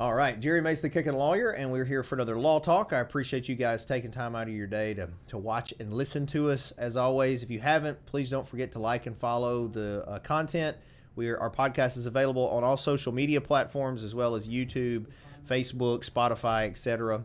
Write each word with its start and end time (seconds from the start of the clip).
All 0.00 0.14
right, 0.14 0.40
Jere 0.40 0.62
Mace, 0.62 0.80
the 0.80 0.88
Kicking 0.88 1.12
Lawyer, 1.12 1.50
and 1.50 1.70
we're 1.70 1.84
here 1.84 2.02
for 2.02 2.14
another 2.14 2.38
Law 2.38 2.58
Talk. 2.58 2.94
I 2.94 3.00
appreciate 3.00 3.50
you 3.50 3.54
guys 3.54 3.84
taking 3.84 4.10
time 4.10 4.34
out 4.34 4.48
of 4.48 4.54
your 4.54 4.66
day 4.66 4.94
to, 4.94 5.10
to 5.26 5.36
watch 5.36 5.74
and 5.78 5.92
listen 5.92 6.24
to 6.28 6.48
us. 6.48 6.70
As 6.78 6.96
always, 6.96 7.42
if 7.42 7.50
you 7.50 7.60
haven't, 7.60 8.06
please 8.06 8.30
don't 8.30 8.48
forget 8.48 8.72
to 8.72 8.78
like 8.78 9.04
and 9.04 9.14
follow 9.14 9.68
the 9.68 10.02
uh, 10.08 10.18
content. 10.20 10.78
We 11.16 11.28
are, 11.28 11.38
our 11.38 11.50
podcast 11.50 11.98
is 11.98 12.06
available 12.06 12.48
on 12.48 12.64
all 12.64 12.78
social 12.78 13.12
media 13.12 13.42
platforms 13.42 14.02
as 14.02 14.14
well 14.14 14.34
as 14.34 14.48
YouTube, 14.48 15.04
Facebook, 15.46 16.08
Spotify, 16.08 16.66
etc. 16.66 17.22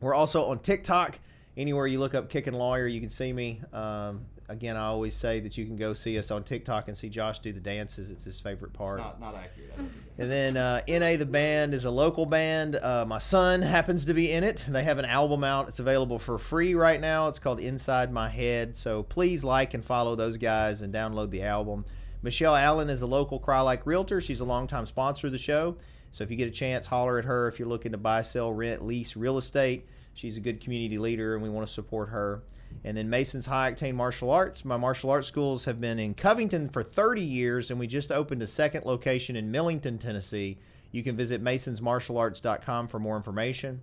We're 0.00 0.14
also 0.14 0.46
on 0.46 0.60
TikTok. 0.60 1.18
Anywhere 1.58 1.86
you 1.86 1.98
look 1.98 2.14
up 2.14 2.30
Kicking 2.30 2.54
Lawyer, 2.54 2.86
you 2.86 3.00
can 3.02 3.10
see 3.10 3.30
me. 3.30 3.60
Um, 3.74 4.24
again, 4.48 4.76
I 4.76 4.86
always 4.86 5.14
say 5.14 5.40
that 5.40 5.56
you 5.56 5.64
can 5.64 5.76
go 5.76 5.94
see 5.94 6.18
us 6.18 6.30
on 6.30 6.44
TikTok 6.44 6.88
and 6.88 6.96
see 6.96 7.08
Josh 7.08 7.40
do 7.40 7.52
the 7.52 7.60
dances. 7.60 8.10
It's 8.10 8.24
his 8.24 8.40
favorite 8.40 8.72
part. 8.72 9.00
It's 9.00 9.06
not, 9.06 9.20
not 9.20 9.34
accurate. 9.34 9.72
I 9.74 9.76
don't 9.78 9.88
do 9.88 10.00
that. 10.16 10.22
And 10.22 10.30
then 10.30 10.56
uh, 10.56 10.82
NA 10.88 11.16
the 11.16 11.26
band 11.26 11.74
is 11.74 11.84
a 11.84 11.90
local 11.90 12.26
band. 12.26 12.76
Uh, 12.76 13.04
my 13.06 13.18
son 13.18 13.62
happens 13.62 14.04
to 14.06 14.14
be 14.14 14.32
in 14.32 14.44
it. 14.44 14.64
They 14.68 14.84
have 14.84 14.98
an 14.98 15.04
album 15.04 15.44
out. 15.44 15.68
It's 15.68 15.78
available 15.78 16.18
for 16.18 16.38
free 16.38 16.74
right 16.74 17.00
now. 17.00 17.28
It's 17.28 17.38
called 17.38 17.60
Inside 17.60 18.12
My 18.12 18.28
Head. 18.28 18.76
So 18.76 19.02
please 19.02 19.42
like 19.42 19.74
and 19.74 19.84
follow 19.84 20.14
those 20.14 20.36
guys 20.36 20.82
and 20.82 20.92
download 20.92 21.30
the 21.30 21.42
album. 21.42 21.84
Michelle 22.22 22.56
Allen 22.56 22.90
is 22.90 23.02
a 23.02 23.06
local 23.06 23.38
Crye-Leike 23.38 23.82
realtor. 23.84 24.20
She's 24.20 24.40
a 24.40 24.44
longtime 24.44 24.86
sponsor 24.86 25.28
of 25.28 25.32
the 25.32 25.38
show. 25.38 25.76
So 26.12 26.24
if 26.24 26.30
you 26.30 26.36
get 26.36 26.48
a 26.48 26.52
chance, 26.52 26.86
holler 26.86 27.18
at 27.18 27.24
her 27.24 27.46
if 27.48 27.58
you're 27.58 27.68
looking 27.68 27.92
to 27.92 27.98
buy, 27.98 28.22
sell, 28.22 28.52
rent, 28.52 28.84
lease 28.84 29.16
real 29.16 29.38
estate. 29.38 29.86
She's 30.16 30.38
a 30.38 30.40
good 30.40 30.60
community 30.60 30.98
leader, 30.98 31.34
and 31.34 31.42
we 31.42 31.50
want 31.50 31.66
to 31.66 31.72
support 31.72 32.08
her. 32.08 32.42
And 32.84 32.96
then 32.96 33.08
Mason's 33.10 33.46
High 33.46 33.72
Octane 33.72 33.94
Martial 33.94 34.30
Arts. 34.30 34.64
My 34.64 34.76
martial 34.76 35.10
arts 35.10 35.28
schools 35.28 35.66
have 35.66 35.80
been 35.80 35.98
in 35.98 36.14
Covington 36.14 36.68
for 36.70 36.82
30 36.82 37.22
years, 37.22 37.70
and 37.70 37.78
we 37.78 37.86
just 37.86 38.10
opened 38.10 38.42
a 38.42 38.46
second 38.46 38.86
location 38.86 39.36
in 39.36 39.50
Millington, 39.50 39.98
Tennessee. 39.98 40.58
You 40.90 41.02
can 41.02 41.16
visit 41.16 41.44
masonsmartialarts.com 41.44 42.88
for 42.88 42.98
more 42.98 43.16
information. 43.16 43.82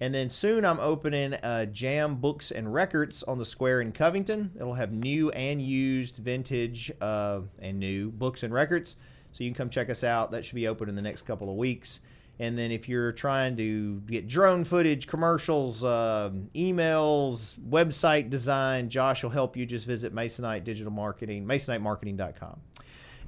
And 0.00 0.12
then 0.12 0.28
soon 0.28 0.64
I'm 0.64 0.80
opening 0.80 1.34
uh, 1.34 1.66
Jam 1.66 2.16
Books 2.16 2.50
and 2.50 2.74
Records 2.74 3.22
on 3.22 3.38
the 3.38 3.44
square 3.44 3.80
in 3.80 3.92
Covington. 3.92 4.50
It'll 4.56 4.74
have 4.74 4.92
new 4.92 5.30
and 5.30 5.62
used, 5.62 6.16
vintage 6.16 6.90
uh, 7.00 7.40
and 7.60 7.78
new 7.78 8.10
books 8.10 8.42
and 8.42 8.52
records. 8.52 8.96
So 9.30 9.44
you 9.44 9.50
can 9.50 9.56
come 9.56 9.70
check 9.70 9.90
us 9.90 10.02
out. 10.02 10.32
That 10.32 10.44
should 10.44 10.54
be 10.54 10.68
open 10.68 10.88
in 10.88 10.96
the 10.96 11.02
next 11.02 11.22
couple 11.22 11.50
of 11.50 11.56
weeks. 11.56 12.00
And 12.40 12.56
then 12.56 12.70
if 12.70 12.88
you're 12.88 13.12
trying 13.12 13.56
to 13.56 14.00
get 14.06 14.28
drone 14.28 14.64
footage, 14.64 15.06
commercials, 15.06 15.82
uh, 15.82 16.30
emails, 16.54 17.58
website 17.58 18.30
design, 18.30 18.88
Josh 18.88 19.22
will 19.22 19.30
help 19.30 19.56
you. 19.56 19.66
Just 19.66 19.86
visit 19.86 20.14
Masonite 20.14 20.64
Digital 20.64 20.92
Marketing, 20.92 21.44
masonitemarketing.com. 21.44 22.60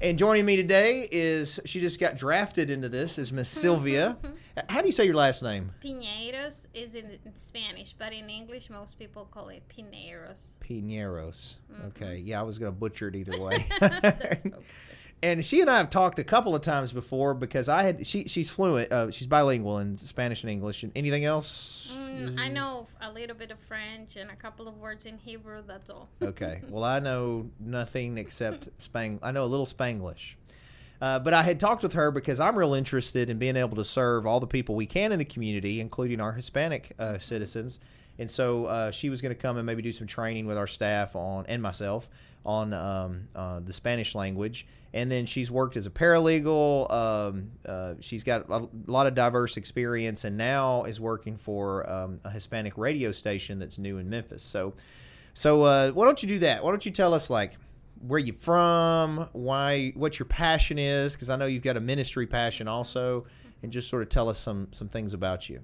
And 0.03 0.17
joining 0.17 0.47
me 0.47 0.57
today 0.57 1.07
is 1.13 1.61
she 1.67 1.79
just 1.79 2.01
got 2.01 2.17
drafted 2.17 2.71
into 2.71 2.89
this 2.89 3.19
is 3.19 3.35
Miss 3.35 3.51
Sylvia. 3.51 4.17
How 4.71 4.81
do 4.81 4.87
you 4.87 4.93
say 4.93 5.05
your 5.05 5.15
last 5.15 5.43
name? 5.43 5.73
Piñeiros 5.85 6.67
is 6.73 6.95
in, 6.95 7.19
in 7.27 7.37
Spanish, 7.37 7.95
but 7.99 8.13
in 8.15 8.31
English, 8.31 8.71
most 8.71 8.99
people 8.99 9.27
call 9.31 9.49
it 9.49 9.63
Pineros. 9.69 10.53
Pineros. 10.67 11.57
Okay. 11.89 12.17
Yeah, 12.17 12.41
I 12.41 12.43
was 12.45 12.59
going 12.59 12.73
to 12.73 12.79
butcher 12.79 13.09
it 13.09 13.17
either 13.17 13.39
way. 13.43 13.67
That's 13.79 14.47
okay. 14.47 14.55
and 15.23 15.45
she 15.45 15.61
and 15.61 15.71
I 15.71 15.79
have 15.79 15.91
talked 15.91 16.19
a 16.19 16.25
couple 16.25 16.55
of 16.55 16.63
times 16.63 16.93
before 16.93 17.35
because 17.35 17.69
I 17.69 17.83
had 17.83 18.07
she 18.07 18.25
she's 18.25 18.49
fluent. 18.49 18.91
Uh, 18.91 19.11
she's 19.11 19.27
bilingual 19.27 19.79
in 19.79 19.97
Spanish 19.97 20.43
and 20.43 20.51
English. 20.51 20.83
And 20.83 20.93
anything 20.97 21.25
else? 21.25 21.93
Mm, 21.95 22.39
I 22.39 22.49
know 22.49 22.87
a 23.01 23.11
little 23.13 23.37
bit 23.37 23.51
of 23.51 23.59
French 23.61 24.17
and 24.17 24.31
a 24.31 24.37
couple 24.37 24.69
of 24.69 24.79
words 24.79 25.07
in 25.07 25.19
Hebrew. 25.19 25.63
That's 25.67 25.91
all. 25.91 26.09
Okay. 26.23 26.63
Well, 26.71 26.85
I 26.85 27.01
know 27.01 27.51
nothing 27.59 28.17
except 28.17 28.69
Spang. 28.79 29.19
I 29.23 29.33
know 29.33 29.45
a 29.45 29.47
little 29.47 29.67
Spanglish. 29.67 30.35
Uh, 31.01 31.19
but 31.19 31.35
I 31.35 31.43
had 31.43 31.59
talked 31.59 31.83
with 31.83 31.95
her 31.95 32.11
because 32.11 32.39
I'm 32.39 32.57
real 32.57 32.75
interested 32.75 33.29
in 33.31 33.39
being 33.39 33.57
able 33.57 33.77
to 33.77 33.85
serve 33.85 34.27
all 34.27 34.39
the 34.39 34.47
people 34.47 34.75
we 34.75 34.87
can 34.87 35.13
in 35.13 35.19
the 35.19 35.25
community, 35.25 35.81
including 35.81 36.21
our 36.21 36.33
Hispanic 36.33 36.93
uh, 36.99 37.19
citizens. 37.19 37.81
And 38.21 38.31
so 38.31 38.67
uh, 38.67 38.91
she 38.91 39.09
was 39.09 39.23
going 39.23 39.35
to 39.35 39.41
come 39.41 39.57
and 39.57 39.65
maybe 39.65 39.81
do 39.81 39.93
some 39.93 40.07
training 40.07 40.47
with 40.47 40.59
our 40.59 40.67
staff 40.67 41.17
on 41.17 41.47
and 41.49 41.63
myself 41.63 42.11
on 42.45 42.75
um, 42.75 43.27
uh, 43.35 43.61
the 43.61 43.73
Spanish 43.73 44.15
language. 44.15 44.67
And 44.93 45.11
then 45.11 45.25
she's 45.25 45.51
worked 45.51 45.79
as 45.79 45.87
a 45.87 45.91
paralegal. 45.91 46.93
Um, 46.93 47.51
uh, 47.65 47.95
she's 48.01 48.23
got 48.23 48.47
a 48.51 48.69
lot 48.87 49.07
of 49.07 49.15
diverse 49.15 49.57
experience, 49.57 50.25
and 50.25 50.37
now 50.37 50.85
is 50.85 51.01
working 51.01 51.39
for 51.39 51.89
um, 51.89 52.21
a 52.25 52.31
Hispanic 52.31 52.77
radio 52.77 53.11
station 53.11 53.59
that's 53.59 53.79
new 53.79 53.97
in 53.97 54.11
Memphis. 54.11 54.43
So, 54.43 54.75
so 55.33 55.63
uh, 55.63 55.91
why 55.93 56.05
don't 56.05 56.23
you 56.23 56.29
do 56.29 56.41
that? 56.41 56.63
Why 56.63 56.71
don't 56.71 56.85
you 56.85 56.93
tell 56.93 57.15
us 57.15 57.31
like 57.31 57.55
where 58.07 58.19
you're 58.19 58.35
from, 58.35 59.29
why, 59.33 59.93
what 59.95 60.19
your 60.19 60.27
passion 60.27 60.79
is? 60.79 61.15
Because 61.15 61.31
I 61.31 61.37
know 61.37 61.47
you've 61.47 61.63
got 61.63 61.79
a 61.79 61.81
ministry 61.81 62.27
passion 62.27 62.69
also, 62.69 63.25
and 63.63 63.73
just 63.73 63.89
sort 63.89 64.03
of 64.03 64.11
tell 64.11 64.29
us 64.29 64.39
some 64.39 64.69
some 64.73 64.89
things 64.89 65.15
about 65.15 65.49
you. 65.49 65.61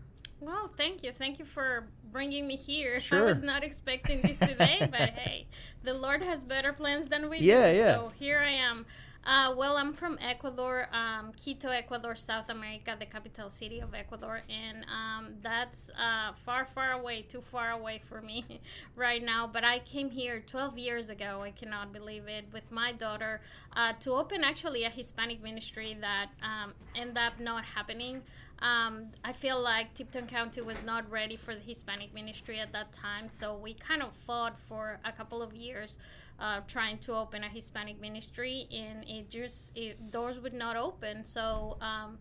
Well, 0.46 0.70
thank 0.76 1.02
you. 1.02 1.10
Thank 1.10 1.40
you 1.40 1.44
for 1.44 1.88
bringing 2.12 2.46
me 2.46 2.56
here. 2.56 3.00
Sure. 3.06 3.18
I 3.18 3.22
was 3.22 3.42
not 3.42 3.64
expecting 3.64 4.22
this 4.22 4.38
today, 4.38 4.78
but 4.90 5.10
hey, 5.10 5.46
the 5.82 5.92
Lord 5.94 6.22
has 6.22 6.40
better 6.40 6.72
plans 6.72 7.08
than 7.08 7.28
we 7.28 7.38
Yeah, 7.38 7.72
do. 7.72 7.78
yeah. 7.78 7.94
So 7.96 8.12
here 8.16 8.38
I 8.40 8.50
am. 8.50 8.86
Uh, 9.24 9.52
well, 9.56 9.76
I'm 9.76 9.92
from 9.92 10.16
Ecuador, 10.20 10.88
um, 10.92 11.32
Quito, 11.32 11.68
Ecuador, 11.68 12.14
South 12.14 12.48
America, 12.48 12.94
the 12.96 13.06
capital 13.06 13.50
city 13.50 13.80
of 13.80 13.92
Ecuador, 13.92 14.42
and 14.48 14.86
um, 14.88 15.34
that's 15.42 15.90
uh, 16.00 16.30
far, 16.44 16.64
far 16.64 16.92
away, 16.92 17.22
too 17.22 17.40
far 17.40 17.72
away 17.72 18.00
for 18.08 18.22
me 18.22 18.44
right 18.94 19.20
now. 19.20 19.50
But 19.52 19.64
I 19.64 19.80
came 19.80 20.10
here 20.10 20.44
12 20.46 20.78
years 20.78 21.08
ago. 21.08 21.42
I 21.42 21.50
cannot 21.50 21.92
believe 21.92 22.28
it 22.28 22.44
with 22.52 22.70
my 22.70 22.92
daughter 22.92 23.40
uh, 23.74 23.94
to 23.98 24.12
open 24.12 24.44
actually 24.44 24.84
a 24.84 24.90
Hispanic 24.90 25.42
ministry 25.42 25.96
that 26.00 26.28
um, 26.40 26.74
ended 26.94 27.18
up 27.18 27.40
not 27.40 27.64
happening. 27.64 28.22
Um, 28.60 29.08
I 29.22 29.32
feel 29.32 29.60
like 29.60 29.92
Tipton 29.94 30.26
County 30.26 30.62
was 30.62 30.82
not 30.82 31.10
ready 31.10 31.36
for 31.36 31.54
the 31.54 31.60
Hispanic 31.60 32.14
ministry 32.14 32.58
at 32.58 32.72
that 32.72 32.92
time, 32.92 33.28
so 33.28 33.56
we 33.56 33.74
kind 33.74 34.02
of 34.02 34.14
fought 34.26 34.58
for 34.66 34.98
a 35.04 35.12
couple 35.12 35.42
of 35.42 35.52
years 35.52 35.98
uh, 36.38 36.60
trying 36.66 36.98
to 36.98 37.12
open 37.12 37.44
a 37.44 37.48
Hispanic 37.48 38.00
ministry, 38.00 38.66
and 38.72 39.04
it 39.06 39.30
just 39.30 39.76
it, 39.76 40.10
doors 40.10 40.38
would 40.38 40.54
not 40.54 40.76
open. 40.76 41.24
So 41.24 41.76
um, 41.80 42.18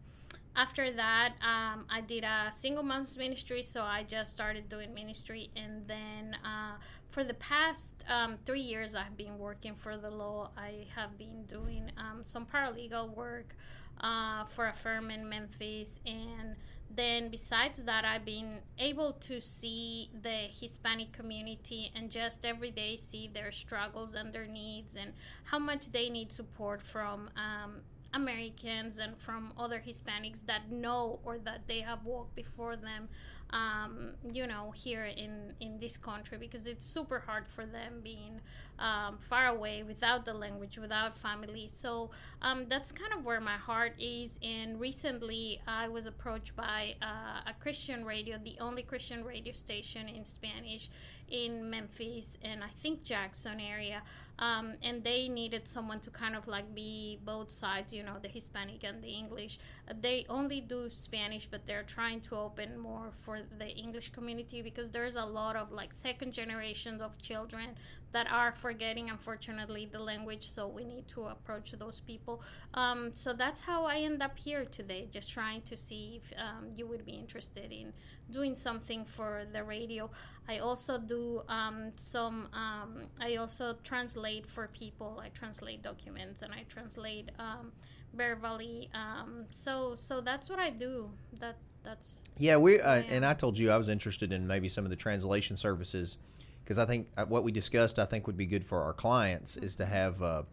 after 0.55 0.91
that, 0.91 1.33
um, 1.41 1.85
I 1.89 2.01
did 2.01 2.23
a 2.23 2.49
single 2.51 2.83
moms 2.83 3.17
ministry, 3.17 3.63
so 3.63 3.83
I 3.83 4.03
just 4.03 4.31
started 4.31 4.69
doing 4.69 4.93
ministry, 4.93 5.49
and 5.55 5.87
then 5.87 6.37
uh, 6.43 6.75
for 7.11 7.23
the 7.23 7.33
past 7.35 8.03
um, 8.09 8.37
three 8.45 8.61
years, 8.61 8.93
I've 8.93 9.15
been 9.15 9.37
working 9.37 9.73
for 9.75 9.95
the 9.95 10.09
law. 10.09 10.49
I 10.57 10.85
have 10.95 11.17
been 11.17 11.45
doing 11.45 11.89
um, 11.97 12.23
some 12.23 12.45
paralegal 12.45 13.15
work 13.15 13.55
uh, 14.01 14.45
for 14.45 14.67
a 14.67 14.73
firm 14.73 15.11
in 15.11 15.27
Memphis, 15.27 15.99
and 16.05 16.55
then 16.95 17.29
besides 17.29 17.83
that, 17.83 18.05
I've 18.05 18.25
been 18.25 18.61
able 18.79 19.13
to 19.21 19.41
see 19.41 20.09
the 20.21 20.47
Hispanic 20.59 21.11
community 21.11 21.91
and 21.95 22.09
just 22.09 22.45
every 22.45 22.71
day 22.71 22.95
see 22.97 23.29
their 23.33 23.51
struggles 23.51 24.13
and 24.13 24.31
their 24.31 24.47
needs 24.47 24.95
and 24.95 25.13
how 25.45 25.59
much 25.59 25.91
they 25.91 26.09
need 26.09 26.31
support 26.31 26.81
from 26.81 27.29
um, 27.35 27.81
Americans 28.15 28.97
and 28.97 29.17
from 29.17 29.53
other 29.57 29.83
Hispanics 29.85 30.45
that 30.45 30.71
know 30.71 31.19
or 31.23 31.37
that 31.39 31.67
they 31.67 31.81
have 31.81 32.03
walked 32.05 32.33
before 32.35 32.77
them, 32.77 33.09
um, 33.51 34.15
you 34.33 34.47
know, 34.47 34.71
here 34.71 35.05
in, 35.05 35.53
in 35.59 35.77
this 35.79 35.97
country 35.97 36.37
because 36.37 36.65
it's 36.65 36.85
super 36.85 37.19
hard 37.19 37.45
for 37.47 37.65
them 37.65 37.99
being 38.03 38.39
um, 38.79 39.17
far 39.17 39.47
away 39.47 39.83
without 39.83 40.25
the 40.25 40.33
language, 40.33 40.77
without 40.77 41.17
family. 41.17 41.69
So 41.71 42.09
um, 42.41 42.65
that's 42.69 42.91
kind 42.91 43.13
of 43.13 43.25
where 43.25 43.41
my 43.41 43.57
heart 43.57 43.93
is. 43.99 44.39
And 44.41 44.79
recently 44.79 45.61
I 45.67 45.89
was 45.89 46.05
approached 46.05 46.55
by 46.55 46.95
uh, 47.01 47.49
a 47.49 47.53
Christian 47.59 48.05
radio, 48.05 48.39
the 48.43 48.55
only 48.61 48.83
Christian 48.83 49.23
radio 49.25 49.53
station 49.53 50.07
in 50.07 50.23
Spanish 50.23 50.89
in 51.29 51.69
Memphis 51.69 52.37
and 52.43 52.63
I 52.63 52.69
think 52.81 53.03
Jackson 53.03 53.59
area. 53.59 54.01
Um, 54.39 54.73
and 54.83 55.03
they 55.03 55.29
needed 55.29 55.67
someone 55.67 55.99
to 56.01 56.09
kind 56.09 56.35
of 56.35 56.47
like 56.47 56.73
be 56.75 57.19
both 57.23 57.49
sides, 57.49 57.93
you 57.93 58.03
know, 58.03 58.17
the 58.21 58.27
Hispanic 58.27 58.83
and 58.83 59.01
the 59.01 59.07
English. 59.07 59.59
Uh, 59.89 59.93
they 60.01 60.25
only 60.29 60.61
do 60.61 60.89
Spanish, 60.89 61.47
but 61.49 61.65
they're 61.65 61.83
trying 61.83 62.19
to 62.21 62.35
open 62.35 62.77
more 62.77 63.11
for 63.19 63.39
the 63.57 63.69
English 63.69 64.09
community 64.11 64.61
because 64.61 64.89
there's 64.89 65.15
a 65.15 65.25
lot 65.25 65.55
of 65.55 65.71
like 65.71 65.93
second 65.93 66.33
generations 66.33 67.01
of 67.01 67.17
children 67.21 67.75
that 68.15 68.31
are 68.31 68.53
forgetting, 68.53 69.09
unfortunately, 69.09 69.89
the 69.91 69.99
language. 69.99 70.49
So 70.49 70.67
we 70.67 70.85
need 70.85 71.07
to 71.09 71.25
approach 71.25 71.73
those 71.73 71.99
people. 71.99 72.41
Um, 72.73 73.11
so 73.13 73.33
that's 73.33 73.59
how 73.59 73.83
I 73.83 73.97
end 73.97 74.23
up 74.23 74.37
here 74.37 74.63
today, 74.63 75.09
just 75.11 75.29
trying 75.31 75.61
to 75.63 75.75
see 75.75 76.21
if 76.23 76.39
um, 76.39 76.69
you 76.75 76.87
would 76.87 77.05
be 77.05 77.11
interested 77.11 77.73
in 77.73 77.91
doing 78.31 78.55
something 78.55 79.05
for 79.05 79.43
the 79.51 79.63
radio. 79.63 80.09
I 80.47 80.59
also 80.59 80.97
do 80.97 81.41
um, 81.49 81.91
some. 81.95 82.47
Um, 82.53 83.09
I 83.19 83.35
also 83.35 83.75
translate 83.83 84.24
for 84.47 84.67
people. 84.67 85.21
I 85.23 85.29
translate 85.29 85.81
documents 85.81 86.41
and 86.41 86.53
I 86.53 86.65
translate 86.69 87.31
um, 87.39 87.71
verbally. 88.13 88.89
Um, 88.93 89.45
so 89.51 89.95
so 89.95 90.21
that's 90.21 90.49
what 90.49 90.59
I 90.59 90.69
do. 90.69 91.09
That 91.39 91.57
that's 91.83 92.23
Yeah, 92.37 92.57
we 92.57 92.79
uh, 92.79 92.95
Yeah. 92.95 93.03
and 93.09 93.25
I 93.25 93.33
told 93.33 93.57
you 93.57 93.71
I 93.71 93.77
was 93.77 93.89
interested 93.89 94.31
in 94.31 94.47
maybe 94.47 94.69
some 94.69 94.83
of 94.83 94.89
the 94.89 94.95
translation 94.95 95.57
services 95.57 96.17
because 96.63 96.77
I 96.79 96.85
think 96.85 97.07
uh, 97.17 97.25
what 97.25 97.43
we 97.43 97.51
discussed 97.51 97.99
I 97.99 98.05
think 98.05 98.27
would 98.27 98.37
be 98.37 98.45
good 98.45 98.63
for 98.65 98.81
our 98.81 98.93
clients 98.93 99.57
is 99.57 99.75
to 99.77 99.85
have 99.85 100.21
uh, 100.21 100.43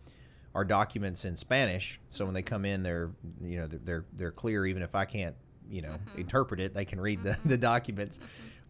our 0.55 0.65
documents 0.65 1.25
in 1.25 1.37
Spanish 1.37 1.99
so 2.11 2.25
when 2.27 2.35
they 2.35 2.43
come 2.43 2.65
in 2.65 2.83
they're 2.83 3.11
you 3.41 3.59
know 3.61 3.67
they're 3.67 3.81
they're, 3.85 4.05
they're 4.13 4.31
clear 4.33 4.67
even 4.67 4.83
if 4.83 4.95
I 4.95 5.07
can't 5.07 5.35
you 5.71 5.83
know 5.83 5.97
interpret 6.17 6.61
it. 6.61 6.75
They 6.75 6.85
can 6.85 7.01
read 7.01 7.23
the, 7.23 7.39
the 7.45 7.57
documents. 7.57 8.21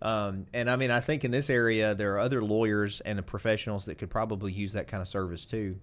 Um, 0.02 0.46
and 0.52 0.68
I 0.68 0.76
mean, 0.76 0.90
I 0.90 1.00
think 1.00 1.24
in 1.24 1.30
this 1.30 1.48
area 1.48 1.94
there 1.94 2.14
are 2.14 2.18
other 2.18 2.42
lawyers 2.42 3.00
and 3.02 3.24
professionals 3.26 3.84
that 3.86 3.96
could 3.98 4.10
probably 4.10 4.52
use 4.52 4.72
that 4.72 4.88
kind 4.88 5.00
of 5.00 5.06
service 5.08 5.46
too. 5.46 5.78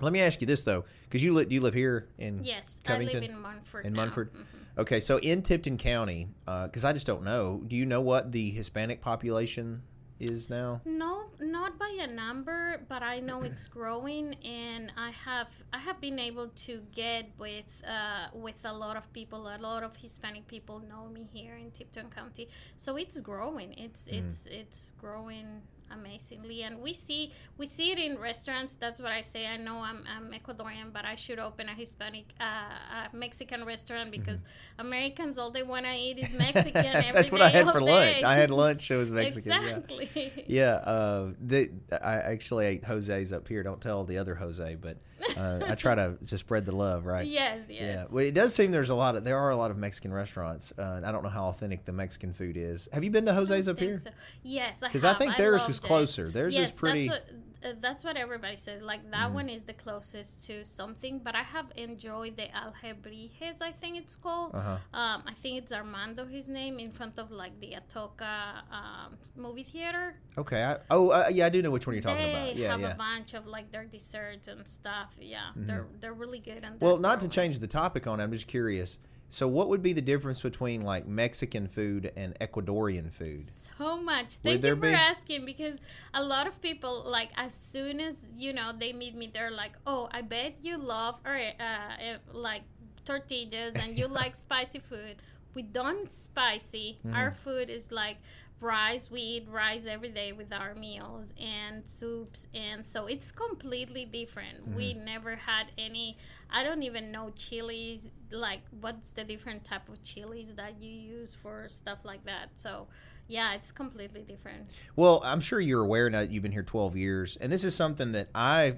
Let 0.00 0.14
me 0.14 0.20
ask 0.22 0.40
you 0.40 0.46
this 0.46 0.62
though, 0.62 0.84
because 1.04 1.22
you 1.22 1.34
live 1.34 1.52
you 1.52 1.60
live 1.60 1.74
here 1.74 2.08
in 2.16 2.42
Yes, 2.42 2.80
Covington? 2.84 3.18
I 3.18 3.20
live 3.20 3.30
in 3.30 3.38
Munford. 3.42 3.84
in 3.86 3.92
now. 3.92 3.96
Munford. 4.00 4.32
Mhm. 4.32 4.44
Okay, 4.78 4.98
so 5.00 5.18
in 5.18 5.42
Tipton 5.42 5.76
County, 5.76 6.28
because 6.46 6.84
I 6.86 6.94
just 6.94 7.06
don't 7.06 7.22
know. 7.22 7.62
Do 7.66 7.76
you 7.76 7.84
know 7.84 8.00
what 8.00 8.32
the 8.32 8.50
Hispanic 8.50 9.02
population 9.02 9.82
is 10.20 10.50
now? 10.50 10.80
No, 10.84 11.24
not 11.40 11.78
by 11.78 11.96
a 12.00 12.06
number, 12.06 12.80
but 12.88 13.02
I 13.02 13.20
know 13.20 13.40
it's 13.42 13.66
growing, 13.78 14.34
and 14.44 14.92
I 14.96 15.10
have 15.10 15.48
I 15.72 15.78
have 15.78 16.00
been 16.00 16.18
able 16.18 16.48
to 16.66 16.82
get 16.94 17.30
with 17.38 17.70
uh, 17.86 18.28
with 18.34 18.60
a 18.64 18.72
lot 18.72 18.96
of 18.96 19.10
people. 19.12 19.48
A 19.48 19.58
lot 19.58 19.82
of 19.82 19.96
Hispanic 19.96 20.46
people 20.46 20.80
know 20.80 21.08
me 21.08 21.28
here 21.32 21.56
in 21.56 21.70
Tipton 21.70 22.10
County, 22.10 22.48
so 22.76 22.96
it's 22.96 23.18
growing. 23.20 23.72
It's 23.74 24.04
Mm. 24.04 24.18
it's 24.18 24.46
it's 24.46 24.92
growing 25.00 25.62
amazingly, 25.90 26.62
and 26.62 26.80
we 26.80 26.92
see 26.92 27.32
we 27.58 27.66
see 27.66 27.92
it 27.92 27.98
in 27.98 28.18
restaurants. 28.18 28.76
That's 28.76 29.00
what 29.00 29.12
I 29.12 29.22
say. 29.22 29.46
I 29.46 29.56
know 29.56 29.78
I'm, 29.78 30.04
I'm 30.14 30.32
Ecuadorian, 30.32 30.92
but 30.92 31.04
I 31.04 31.14
should 31.14 31.38
open 31.38 31.68
a 31.68 31.74
Hispanic, 31.74 32.26
uh, 32.40 33.08
a 33.12 33.16
Mexican 33.16 33.64
restaurant 33.64 34.10
because 34.10 34.44
Americans 34.78 35.38
all 35.38 35.50
they 35.50 35.62
want 35.62 35.86
to 35.86 35.94
eat 35.94 36.18
is 36.18 36.32
Mexican. 36.32 36.82
Mm-hmm. 36.82 37.12
That's 37.14 37.32
what 37.32 37.42
I 37.42 37.50
day, 37.50 37.58
had 37.58 37.70
for 37.70 37.80
lunch. 37.80 38.22
I 38.22 38.34
had 38.34 38.50
lunch. 38.62 38.90
It 38.90 38.96
was 38.96 39.10
Mexican. 39.10 39.52
yeah. 39.52 39.58
exactly. 39.58 40.44
Yeah, 40.46 40.74
uh, 40.74 41.30
the, 41.40 41.70
I 42.02 42.14
actually 42.16 42.66
ate 42.66 42.84
Jose's 42.84 43.32
up 43.32 43.46
here. 43.48 43.62
Don't 43.62 43.80
tell 43.80 44.04
the 44.04 44.18
other 44.18 44.34
Jose, 44.34 44.76
but 44.80 44.98
uh, 45.36 45.60
I 45.68 45.74
try 45.74 45.94
to 45.94 46.16
to 46.28 46.38
spread 46.38 46.66
the 46.66 46.74
love, 46.74 47.06
right? 47.06 47.26
Yes, 47.26 47.62
yes. 47.68 47.80
Yeah, 47.80 48.04
well, 48.10 48.24
it 48.24 48.34
does 48.34 48.54
seem 48.54 48.70
there's 48.72 48.90
a 48.90 48.94
lot 48.94 49.16
of 49.16 49.24
there 49.24 49.38
are 49.38 49.50
a 49.50 49.56
lot 49.56 49.70
of 49.70 49.76
Mexican 49.78 50.12
restaurants. 50.12 50.72
Uh, 50.78 50.82
and 50.96 51.06
I 51.06 51.12
don't 51.12 51.22
know 51.22 51.28
how 51.28 51.44
authentic 51.44 51.84
the 51.84 51.92
Mexican 51.92 52.32
food 52.32 52.56
is. 52.56 52.88
Have 52.92 53.04
you 53.04 53.10
been 53.10 53.26
to 53.26 53.32
Jose's 53.34 53.68
up 53.68 53.78
here? 53.78 53.98
so. 53.98 54.10
Yes, 54.42 54.80
Because 54.80 55.04
I 55.04 55.08
have. 55.08 55.18
think 55.18 55.36
theirs 55.36 55.62
is 55.62 55.68
loved 55.68 55.84
it. 55.84 55.86
closer. 55.86 56.30
Theirs 56.30 56.54
yes, 56.54 56.70
is 56.70 56.76
pretty. 56.76 57.08
That's 57.08 57.20
what, 57.30 57.36
uh, 57.64 57.72
that's 57.80 58.02
what 58.04 58.16
everybody 58.16 58.56
says. 58.56 58.80
Like 58.82 59.02
that 59.10 59.30
Mhm. 59.30 59.34
one 59.34 59.48
is 59.48 59.62
the 59.64 59.74
closest 59.74 60.46
to 60.46 60.64
something. 60.64 61.18
But 61.18 61.34
I 61.34 61.42
have 61.42 61.66
enjoyed 61.76 62.36
the 62.36 62.48
Alebrijes. 62.48 63.60
I 63.62 63.72
think 63.72 63.96
it's 63.98 64.16
called. 64.16 64.54
Uh 64.54 64.60
huh. 64.60 64.98
Um, 64.98 65.22
I 65.26 65.34
think 65.34 65.58
it's 65.58 65.72
Armando, 65.72 66.26
his 66.26 66.48
name, 66.48 66.78
in 66.78 66.90
front 66.92 67.18
of 67.18 67.30
like 67.30 67.58
the 67.60 67.74
Atoka 67.80 68.62
um, 68.72 69.18
movie 69.36 69.62
theater. 69.62 70.14
Okay. 70.38 70.62
I, 70.64 70.76
oh, 70.90 71.10
uh, 71.10 71.28
yeah, 71.30 71.46
I 71.46 71.48
do 71.48 71.62
know 71.62 71.70
which 71.70 71.86
one 71.86 71.94
you're 71.94 72.02
talking 72.02 72.22
they 72.22 72.30
about. 72.32 72.56
Yeah, 72.56 72.70
have 72.72 72.80
yeah. 72.80 72.92
a 72.92 72.96
bunch 72.96 73.34
of 73.34 73.46
like 73.46 73.70
their 73.72 73.84
desserts 73.84 74.48
and 74.48 74.66
stuff. 74.66 75.10
Yeah, 75.20 75.50
Mhm. 75.56 75.66
they're 75.66 75.86
they're 76.00 76.14
really 76.14 76.38
good. 76.40 76.64
And 76.64 76.80
Well, 76.80 76.98
not 76.98 77.20
to 77.20 77.28
change 77.28 77.58
the 77.58 77.66
topic 77.66 78.06
on 78.06 78.20
I'm 78.20 78.32
just 78.32 78.46
curious. 78.46 78.98
So, 79.30 79.46
what 79.46 79.68
would 79.68 79.82
be 79.82 79.92
the 79.92 80.02
difference 80.02 80.42
between 80.42 80.82
like 80.82 81.06
Mexican 81.06 81.68
food 81.68 82.12
and 82.16 82.38
Ecuadorian 82.40 83.12
food? 83.12 83.40
so 83.80 83.96
much. 83.96 84.36
Thank 84.36 84.64
you 84.64 84.74
for 84.74 84.80
be? 84.80 84.88
asking 84.92 85.44
because 85.44 85.78
a 86.14 86.22
lot 86.22 86.46
of 86.46 86.60
people 86.60 87.04
like 87.06 87.30
as 87.36 87.54
soon 87.54 88.00
as 88.00 88.24
you 88.36 88.52
know 88.52 88.72
they 88.78 88.92
meet 88.92 89.14
me, 89.14 89.30
they're 89.32 89.50
like, 89.50 89.72
"Oh, 89.86 90.08
I 90.10 90.22
bet 90.22 90.54
you 90.62 90.76
love 90.76 91.16
or 91.24 91.36
uh, 91.36 91.62
uh, 91.62 92.18
like 92.32 92.62
tortillas 93.04 93.74
and 93.76 93.98
you 93.98 94.06
like 94.22 94.36
spicy 94.36 94.80
food." 94.80 95.16
We 95.54 95.62
don't 95.62 96.08
spicy. 96.10 96.98
Mm-hmm. 97.04 97.16
Our 97.16 97.32
food 97.32 97.70
is 97.70 97.90
like 97.90 98.18
rice. 98.60 99.10
We 99.10 99.20
eat 99.20 99.48
rice 99.50 99.86
every 99.86 100.10
day 100.10 100.32
with 100.32 100.52
our 100.52 100.74
meals 100.74 101.32
and 101.40 101.86
soups, 101.86 102.46
and 102.54 102.84
so 102.86 103.06
it's 103.06 103.30
completely 103.32 104.04
different. 104.04 104.74
We 104.74 104.94
Mm-hmm. 104.94 105.04
never 105.04 105.36
had 105.36 105.66
any. 105.78 106.18
I 106.50 106.62
don't 106.64 106.82
even 106.82 107.10
know 107.12 107.30
chilies. 107.36 108.10
Like, 108.30 108.60
what's 108.80 109.12
the 109.12 109.24
different 109.24 109.64
type 109.64 109.88
of 109.88 110.02
chilies 110.02 110.54
that 110.54 110.80
you 110.80 110.90
use 110.90 111.34
for 111.34 111.68
stuff 111.68 111.98
like 112.04 112.24
that? 112.26 112.50
So, 112.54 112.86
yeah, 113.28 113.54
it's 113.54 113.72
completely 113.72 114.22
different. 114.22 114.70
Well, 114.96 115.22
I'm 115.24 115.40
sure 115.40 115.60
you're 115.60 115.82
aware 115.82 116.10
now 116.10 116.20
that 116.20 116.30
you've 116.30 116.42
been 116.42 116.52
here 116.52 116.62
12 116.62 116.96
years, 116.96 117.36
and 117.40 117.50
this 117.52 117.64
is 117.64 117.74
something 117.74 118.12
that 118.12 118.28
I 118.34 118.76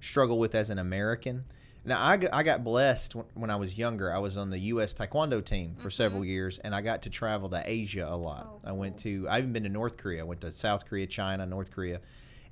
struggle 0.00 0.38
with 0.38 0.54
as 0.54 0.70
an 0.70 0.78
American. 0.78 1.44
Now, 1.88 2.04
I 2.04 2.16
got, 2.18 2.34
I 2.34 2.42
got 2.42 2.62
blessed 2.64 3.14
when- 3.34 3.50
I 3.50 3.56
was 3.56 3.76
younger. 3.78 4.12
I 4.14 4.18
was 4.18 4.36
on 4.36 4.50
the 4.50 4.58
U.S. 4.58 4.94
Taekwondo 4.94 5.44
team 5.44 5.74
for 5.78 5.90
several 5.90 6.24
years, 6.24 6.58
and 6.58 6.74
I 6.74 6.80
got 6.82 7.02
to 7.02 7.10
travel 7.10 7.48
to 7.50 7.62
Asia 7.64 8.06
a 8.08 8.16
lot. 8.16 8.46
Mm-hmm. 8.46 8.66
Oh, 8.66 8.68
I 8.70 8.72
went 8.72 8.98
to, 8.98 9.26
I 9.28 9.38
even 9.38 9.52
been 9.52 9.62
to 9.64 9.68
North 9.68 9.96
Korea. 9.96 10.20
I 10.20 10.24
went 10.24 10.40
to 10.42 10.52
South 10.52 10.86
Korea, 10.86 11.06
China, 11.06 11.46
North 11.46 11.70
Korea, 11.70 12.00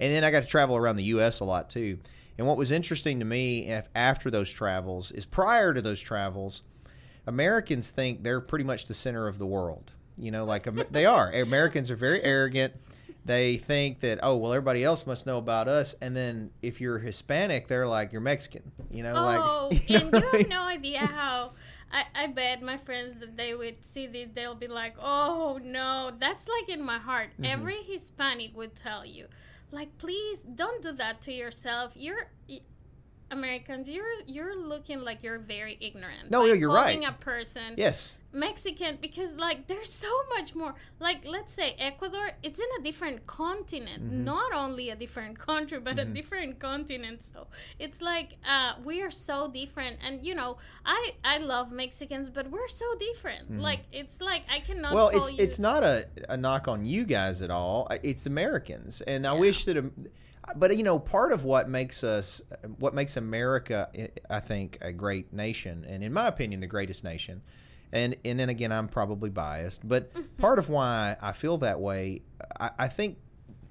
and 0.00 0.12
then 0.12 0.24
I 0.24 0.30
got 0.30 0.42
to 0.42 0.48
travel 0.48 0.76
around 0.76 0.96
the 0.96 1.04
U.S. 1.04 1.40
a 1.40 1.44
lot 1.44 1.70
too. 1.70 1.98
And 2.38 2.46
what 2.46 2.56
was 2.56 2.70
interesting 2.72 3.18
to 3.20 3.24
me 3.24 3.70
af- 3.70 3.88
after 3.94 4.30
those 4.30 4.50
travels 4.50 5.10
is 5.12 5.24
prior 5.24 5.72
to 5.72 5.80
those 5.80 6.00
travels, 6.00 6.62
Americans 7.26 7.90
think 7.90 8.22
they're 8.22 8.40
pretty 8.40 8.64
much 8.64 8.84
the 8.86 8.94
center 8.94 9.26
of 9.26 9.38
the 9.38 9.46
world. 9.46 9.92
You 10.18 10.30
know, 10.30 10.44
like 10.44 10.64
they 10.92 11.06
are. 11.06 11.30
Americans 11.34 11.90
are 11.90 11.96
very 11.96 12.22
arrogant. 12.22 12.74
They 13.26 13.56
think 13.56 14.00
that 14.00 14.20
oh 14.22 14.36
well, 14.36 14.52
everybody 14.52 14.84
else 14.84 15.04
must 15.04 15.26
know 15.26 15.38
about 15.38 15.66
us, 15.66 15.96
and 16.00 16.16
then 16.16 16.50
if 16.62 16.80
you're 16.80 16.98
Hispanic, 16.98 17.66
they're 17.66 17.86
like 17.86 18.12
you're 18.12 18.20
Mexican. 18.20 18.70
You 18.90 19.02
know, 19.02 19.14
oh, 19.16 19.68
like 19.70 19.88
you 19.88 19.98
know 19.98 20.06
and 20.06 20.14
you 20.14 20.18
I 20.18 20.32
mean? 20.32 20.40
have 20.42 20.48
no 20.48 20.62
idea 20.62 21.00
how. 21.00 21.52
I, 21.90 22.04
I 22.14 22.26
bet 22.26 22.62
my 22.62 22.78
friends 22.78 23.14
that 23.20 23.36
they 23.36 23.54
would 23.54 23.84
see 23.84 24.08
this, 24.08 24.28
they'll 24.34 24.54
be 24.54 24.68
like, 24.68 24.94
"Oh 25.00 25.58
no, 25.62 26.12
that's 26.18 26.46
like 26.48 26.68
in 26.68 26.82
my 26.84 26.98
heart." 26.98 27.30
Mm-hmm. 27.32 27.44
Every 27.46 27.82
Hispanic 27.82 28.56
would 28.56 28.76
tell 28.76 29.04
you, 29.04 29.26
like, 29.72 29.96
"Please 29.98 30.42
don't 30.42 30.82
do 30.82 30.92
that 30.92 31.20
to 31.22 31.32
yourself. 31.32 31.92
You're 31.94 32.28
Americans. 33.30 33.88
You're 33.88 34.04
you're 34.26 34.56
looking 34.56 35.00
like 35.00 35.22
you're 35.22 35.38
very 35.38 35.76
ignorant. 35.80 36.30
No, 36.30 36.44
like, 36.44 36.60
you're 36.60 36.70
calling 36.70 37.00
right. 37.00 37.10
a 37.10 37.12
person 37.12 37.74
yes, 37.76 38.16
Mexican 38.46 38.98
because 39.00 39.34
like 39.36 39.66
there's 39.66 39.92
so 40.06 40.12
much 40.34 40.54
more. 40.54 40.74
Like 41.00 41.20
let's 41.26 41.52
say 41.52 41.68
Ecuador, 41.78 42.26
it's 42.42 42.58
in 42.58 42.70
a 42.78 42.82
different 42.82 43.26
continent, 43.26 44.02
Mm-hmm. 44.04 44.24
not 44.24 44.50
only 44.52 44.90
a 44.90 44.96
different 45.04 45.38
country, 45.38 45.78
but 45.80 45.98
a 45.98 46.04
different 46.04 46.58
continent. 46.58 47.22
So 47.22 47.46
it's 47.78 48.00
like 48.12 48.30
uh, 48.54 48.74
we 48.84 49.02
are 49.02 49.10
so 49.10 49.50
different, 49.60 49.98
and 50.04 50.24
you 50.24 50.34
know, 50.34 50.58
I 50.84 51.00
I 51.24 51.38
love 51.38 51.66
Mexicans, 51.72 52.28
but 52.36 52.44
we're 52.50 52.68
so 52.68 52.86
different. 53.08 53.44
Like 53.68 53.82
it's 53.92 54.20
like 54.20 54.42
I 54.56 54.58
cannot. 54.60 54.88
Mm-hmm. 54.88 54.94
well, 54.96 55.10
it's 55.18 55.32
you, 55.32 55.38
it's 55.44 55.58
not 55.58 55.82
a, 55.82 56.06
a 56.28 56.36
knock 56.36 56.68
on 56.68 56.84
you 56.84 57.04
guys 57.04 57.42
at 57.42 57.50
all. 57.50 57.88
It's 58.02 58.26
Americans, 58.26 59.00
and 59.12 59.26
I 59.26 59.32
wish 59.32 59.64
that. 59.66 59.76
um, 59.78 59.92
But 60.54 60.76
you 60.76 60.84
know, 60.84 60.98
part 61.00 61.32
of 61.32 61.42
what 61.42 61.68
makes 61.68 62.04
us, 62.04 62.40
what 62.78 62.94
makes 62.94 63.16
America, 63.16 63.88
I 64.30 64.40
think, 64.40 64.78
a 64.80 64.92
great 64.92 65.32
nation, 65.32 65.84
and 65.88 66.04
in 66.04 66.12
my 66.12 66.28
opinion, 66.28 66.60
the 66.60 66.68
greatest 66.76 67.02
nation. 67.02 67.42
And 67.92 68.16
and 68.24 68.38
then 68.38 68.48
again, 68.48 68.72
I'm 68.72 68.88
probably 68.88 69.30
biased, 69.30 69.86
but 69.88 70.10
part 70.38 70.58
of 70.58 70.68
why 70.68 71.16
I 71.22 71.32
feel 71.32 71.58
that 71.58 71.80
way, 71.80 72.22
I, 72.60 72.70
I 72.80 72.88
think, 72.88 73.18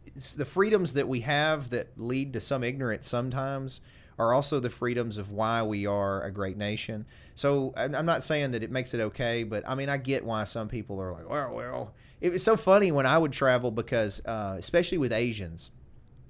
it's 0.07 0.34
the 0.34 0.45
freedoms 0.45 0.93
that 0.93 1.07
we 1.07 1.19
have 1.22 1.69
that 1.72 1.89
lead 1.98 2.34
to 2.34 2.39
some 2.39 2.63
ignorance 2.63 3.07
sometimes 3.07 3.81
are 4.17 4.34
also 4.34 4.62
the 4.62 4.69
freedoms 4.69 5.17
of 5.17 5.31
why 5.31 5.62
we 5.62 5.86
are 5.86 6.24
a 6.24 6.31
great 6.31 6.57
nation. 6.57 7.05
So 7.36 7.74
I'm 7.75 7.93
I'm 7.93 8.05
not 8.05 8.24
saying 8.24 8.51
that 8.51 8.63
it 8.63 8.72
makes 8.72 8.93
it 8.93 9.01
okay, 9.01 9.43
but 9.43 9.67
I 9.67 9.75
mean 9.75 9.89
I 9.89 9.98
get 9.98 10.24
why 10.24 10.45
some 10.45 10.69
people 10.69 11.01
are 11.01 11.12
like, 11.12 11.29
well, 11.29 11.53
well. 11.53 11.93
It 12.22 12.31
was 12.31 12.41
so 12.43 12.55
funny 12.55 12.93
when 12.93 13.05
I 13.05 13.17
would 13.17 13.34
travel 13.34 13.72
because, 13.72 14.25
uh, 14.25 14.55
especially 14.57 14.98
with 14.98 15.12
Asians, 15.12 15.72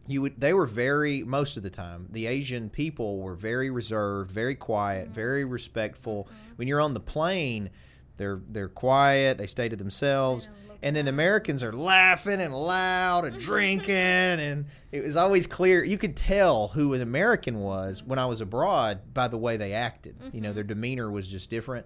you 0.07 0.21
would 0.21 0.39
they 0.39 0.53
were 0.53 0.65
very 0.65 1.23
most 1.23 1.57
of 1.57 1.63
the 1.63 1.69
time 1.69 2.07
the 2.11 2.27
asian 2.27 2.69
people 2.69 3.19
were 3.19 3.35
very 3.35 3.69
reserved 3.69 4.31
very 4.31 4.55
quiet 4.55 5.09
very 5.09 5.45
respectful. 5.45 6.27
When 6.57 6.67
you're 6.67 6.81
on 6.81 6.93
the 6.93 6.99
plane 6.99 7.69
they're 8.17 8.41
they're 8.49 8.69
quiet 8.69 9.37
they 9.37 9.47
stay 9.47 9.69
to 9.69 9.75
themselves. 9.75 10.49
And 10.83 10.95
then 10.95 11.05
the 11.05 11.09
americans 11.09 11.63
are 11.63 11.73
laughing 11.73 12.39
and 12.41 12.53
loud 12.53 13.25
and 13.25 13.39
drinking 13.49 13.95
and 13.95 14.65
it 14.91 15.03
was 15.03 15.15
always 15.15 15.47
clear 15.47 15.83
you 15.83 15.97
could 15.97 16.15
tell 16.15 16.67
who 16.69 16.93
an 16.93 17.01
american 17.01 17.59
was 17.59 18.03
when 18.03 18.19
i 18.19 18.25
was 18.25 18.41
abroad 18.41 19.13
by 19.13 19.27
the 19.27 19.37
way 19.37 19.57
they 19.57 19.73
acted. 19.73 20.15
You 20.31 20.41
know 20.41 20.53
their 20.53 20.63
demeanor 20.63 21.09
was 21.09 21.27
just 21.27 21.49
different. 21.49 21.85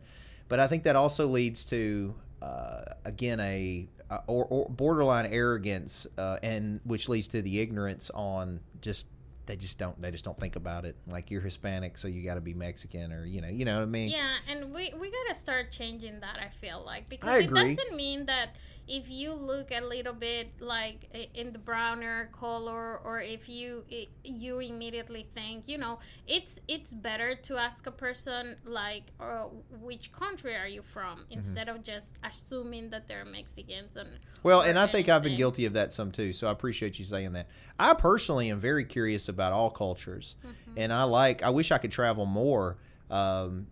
But 0.49 0.59
i 0.59 0.67
think 0.67 0.83
that 0.83 0.95
also 0.95 1.27
leads 1.27 1.63
to 1.65 2.15
uh, 2.41 2.81
again 3.05 3.39
a 3.39 3.87
uh, 4.09 4.19
or, 4.27 4.45
or 4.45 4.69
borderline 4.69 5.27
arrogance, 5.27 6.07
uh, 6.17 6.37
and 6.41 6.79
which 6.83 7.09
leads 7.09 7.27
to 7.29 7.41
the 7.41 7.59
ignorance 7.59 8.09
on 8.13 8.59
just 8.81 9.07
they 9.49 9.55
just 9.55 9.79
don't 9.79 9.99
they 9.99 10.11
just 10.11 10.23
don't 10.23 10.39
think 10.39 10.55
about 10.55 10.85
it. 10.85 10.95
Like 11.07 11.31
you're 11.31 11.41
Hispanic, 11.41 11.97
so 11.97 12.07
you 12.07 12.23
got 12.23 12.35
to 12.35 12.41
be 12.41 12.53
Mexican, 12.53 13.11
or 13.11 13.25
you 13.25 13.41
know, 13.41 13.47
you 13.47 13.65
know 13.65 13.75
what 13.75 13.83
I 13.83 13.85
mean. 13.87 14.09
Yeah, 14.09 14.35
and 14.47 14.71
we 14.73 14.93
we 14.99 15.11
gotta 15.11 15.35
start 15.35 15.71
changing 15.71 16.19
that. 16.19 16.37
I 16.39 16.49
feel 16.61 16.83
like 16.85 17.09
because 17.09 17.43
it 17.45 17.53
doesn't 17.53 17.95
mean 17.95 18.27
that 18.27 18.55
if 18.89 19.09
you 19.09 19.31
look 19.33 19.69
a 19.71 19.81
little 19.81 20.13
bit 20.13 20.47
like 20.59 21.07
in 21.35 21.53
the 21.53 21.59
browner 21.59 22.27
color, 22.31 22.97
or 23.05 23.21
if 23.21 23.47
you 23.47 23.83
i 23.91 24.07
you 24.23 24.59
immediately 24.59 25.27
think, 25.35 25.65
you 25.67 25.77
know, 25.77 25.99
it's 26.27 26.59
it's 26.67 26.91
better 26.91 27.35
to 27.35 27.55
ask 27.55 27.85
a 27.85 27.91
person 27.91 28.55
like, 28.65 29.03
uh, 29.19 29.45
which 29.79 30.11
country 30.11 30.55
are 30.55 30.67
you 30.67 30.81
from, 30.81 31.19
Mm-hmm. 31.19 31.33
instead 31.37 31.69
of 31.69 31.83
just 31.83 32.11
assuming 32.23 32.89
that 32.89 33.07
they're 33.07 33.25
Mexicans 33.25 33.95
and. 33.95 34.09
Well, 34.41 34.61
and 34.61 34.79
I 34.79 34.87
think 34.87 35.07
I've 35.09 35.21
been 35.23 35.37
guilty 35.37 35.65
of 35.65 35.73
that 35.73 35.93
some 35.93 36.11
too. 36.11 36.33
So 36.33 36.47
I 36.47 36.51
appreciate 36.51 36.97
you 36.97 37.05
saying 37.05 37.33
that. 37.33 37.47
I 37.77 37.93
personally 37.93 38.49
am 38.49 38.59
very 38.59 38.85
curious 38.85 39.29
about 39.29 39.53
all 39.53 39.69
cultures, 39.69 40.35
Mm-hmm. 40.43 40.79
and 40.81 40.91
I 40.91 41.03
like. 41.03 41.43
I 41.43 41.51
wish 41.51 41.71
I 41.71 41.77
could 41.77 41.91
travel 41.91 42.25
more. 42.25 42.77
Um, 43.11 43.67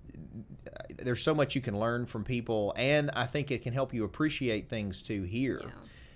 there's 0.97 1.21
so 1.21 1.33
much 1.33 1.55
you 1.55 1.61
can 1.61 1.79
learn 1.79 2.05
from 2.05 2.23
people, 2.23 2.73
and 2.77 3.11
I 3.11 3.25
think 3.25 3.51
it 3.51 3.61
can 3.61 3.73
help 3.73 3.93
you 3.93 4.03
appreciate 4.03 4.69
things 4.69 5.01
too 5.01 5.23
here. 5.23 5.61
Yeah. 5.63 5.71